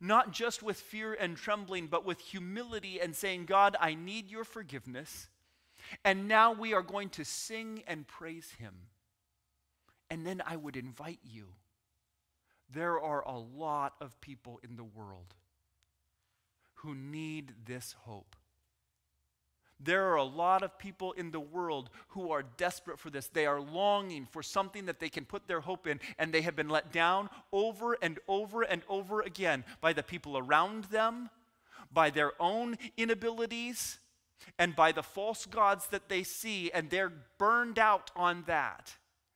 Not 0.01 0.33
just 0.33 0.63
with 0.63 0.79
fear 0.79 1.15
and 1.15 1.37
trembling, 1.37 1.87
but 1.87 2.05
with 2.05 2.21
humility 2.21 3.01
and 3.01 3.15
saying, 3.15 3.45
God, 3.45 3.77
I 3.81 3.95
need 3.95 4.31
your 4.31 4.45
forgiveness. 4.45 5.29
And 6.05 6.27
now 6.27 6.53
we 6.53 6.75
are 6.75 6.83
going 6.83 7.11
to 7.11 7.25
sing 7.25 7.83
and 7.87 8.07
praise 8.07 8.53
him. 8.59 8.75
And 10.11 10.27
then 10.27 10.43
I 10.45 10.57
would 10.57 10.77
invite 10.77 11.21
you. 11.23 11.49
There 12.73 13.01
are 13.01 13.23
a 13.27 13.39
lot 13.39 13.95
of 14.01 14.21
people 14.21 14.61
in 14.63 14.77
the 14.77 14.85
world 14.85 15.35
who 16.83 16.95
need 16.95 17.53
this 17.67 17.95
hope. 18.05 18.37
There 19.83 20.11
are 20.11 20.17
a 20.17 20.25
lot 20.25 20.63
of 20.63 20.79
people 20.79 21.13
in 21.13 21.31
the 21.31 21.41
world 21.41 21.89
who 22.09 22.31
are 22.33 22.43
desperate 22.43 22.99
for 22.99 23.09
this. 23.09 23.29
They 23.29 23.47
are 23.47 23.61
longing 23.61 24.27
for 24.31 24.43
something 24.43 24.87
that 24.87 25.01
they 25.01 25.09
can 25.09 25.25
put 25.25 25.49
their 25.49 25.61
hope 25.61 25.87
in, 25.87 26.01
and 26.19 26.33
they 26.33 26.43
have 26.43 26.55
been 26.55 26.69
let 26.69 26.93
down 26.93 27.31
over 27.51 27.97
and 28.03 28.19
over 28.29 28.63
and 28.63 28.83
over 28.89 29.23
again 29.23 29.65
by 29.81 29.95
the 29.95 30.03
people 30.03 30.37
around 30.37 30.85
them, 30.85 31.31
by 31.91 32.11
their 32.11 32.33
own 32.39 32.77
inabilities, 32.99 33.99
and 34.59 34.77
by 34.77 34.93
the 34.93 35.03
false 35.03 35.47
gods 35.47 35.87
that 35.89 36.09
they 36.09 36.23
see, 36.23 36.71
and 36.73 36.91
they're 36.91 37.13
burned 37.39 37.79
out 37.79 38.11
on 38.15 38.45
that. 38.47 38.95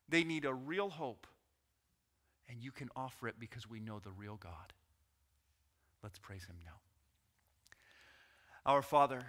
They 0.08 0.24
need 0.24 0.44
a 0.44 0.52
real 0.52 0.90
hope, 0.90 1.26
and 2.48 2.62
you 2.62 2.70
can 2.70 2.90
offer 2.94 3.28
it 3.28 3.36
because 3.38 3.68
we 3.68 3.80
know 3.80 3.98
the 3.98 4.10
real 4.10 4.36
God. 4.36 4.74
Let's 6.02 6.18
praise 6.18 6.44
Him 6.44 6.56
now. 6.64 6.72
Our 8.66 8.80
Father, 8.80 9.20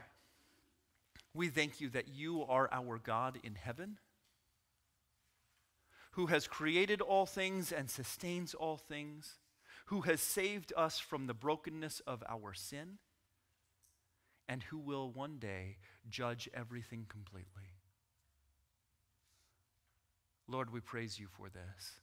we 1.33 1.49
thank 1.49 1.81
you 1.81 1.89
that 1.89 2.07
you 2.07 2.45
are 2.45 2.69
our 2.71 2.97
God 2.97 3.37
in 3.43 3.55
heaven, 3.55 3.97
who 6.11 6.27
has 6.27 6.47
created 6.47 7.01
all 7.01 7.25
things 7.25 7.73
and 7.73 7.89
sustains 7.89 8.53
all 8.53 8.77
things, 8.77 9.33
who 9.87 10.01
has 10.01 10.21
saved 10.21 10.71
us 10.77 10.99
from 10.99 11.27
the 11.27 11.33
brokenness 11.33 12.01
of 12.07 12.23
our 12.29 12.53
sin, 12.53 12.99
and 14.47 14.63
who 14.63 14.77
will 14.77 15.11
one 15.11 15.37
day 15.37 15.77
judge 16.07 16.47
everything 16.53 17.05
completely. 17.09 17.75
Lord, 20.47 20.71
we 20.71 20.79
praise 20.79 21.19
you 21.19 21.27
for 21.27 21.49
this 21.49 21.99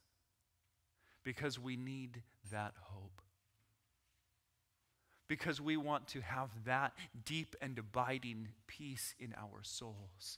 because 1.23 1.59
we 1.59 1.77
need 1.77 2.23
that 2.51 2.75
hope. 2.79 3.22
Because 5.33 5.63
we 5.63 5.79
want 5.79 6.09
to 6.09 6.21
have 6.21 6.51
that 6.67 6.93
deep 7.25 7.57
and 7.63 7.79
abiding 7.79 8.49
peace 8.67 9.15
in 9.19 9.35
our 9.35 9.63
souls. 9.63 10.37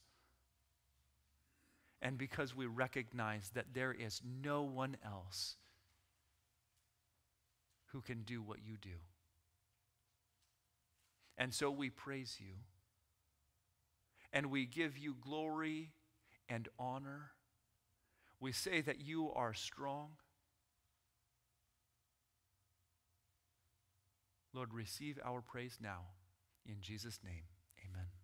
And 2.01 2.17
because 2.17 2.55
we 2.55 2.67
recognize 2.67 3.51
that 3.55 3.75
there 3.75 3.91
is 3.91 4.23
no 4.41 4.63
one 4.63 4.97
else 5.05 5.57
who 7.87 8.03
can 8.03 8.23
do 8.23 8.41
what 8.41 8.59
you 8.65 8.77
do. 8.81 9.01
And 11.37 11.53
so 11.53 11.73
we 11.73 11.91
praise 11.91 12.37
you. 12.39 12.55
And 14.33 14.47
we 14.47 14.65
give 14.65 14.97
you 14.97 15.17
glory 15.21 15.91
and 16.49 16.69
honor. 16.79 17.33
We 18.39 18.53
say 18.53 18.81
that 18.83 19.01
you 19.01 19.33
are 19.35 19.55
strong. 19.55 20.11
Lord, 24.55 24.73
receive 24.73 25.19
our 25.25 25.41
praise 25.41 25.79
now. 25.83 26.01
In 26.65 26.77
Jesus' 26.81 27.19
name, 27.25 27.43
amen. 27.85 28.24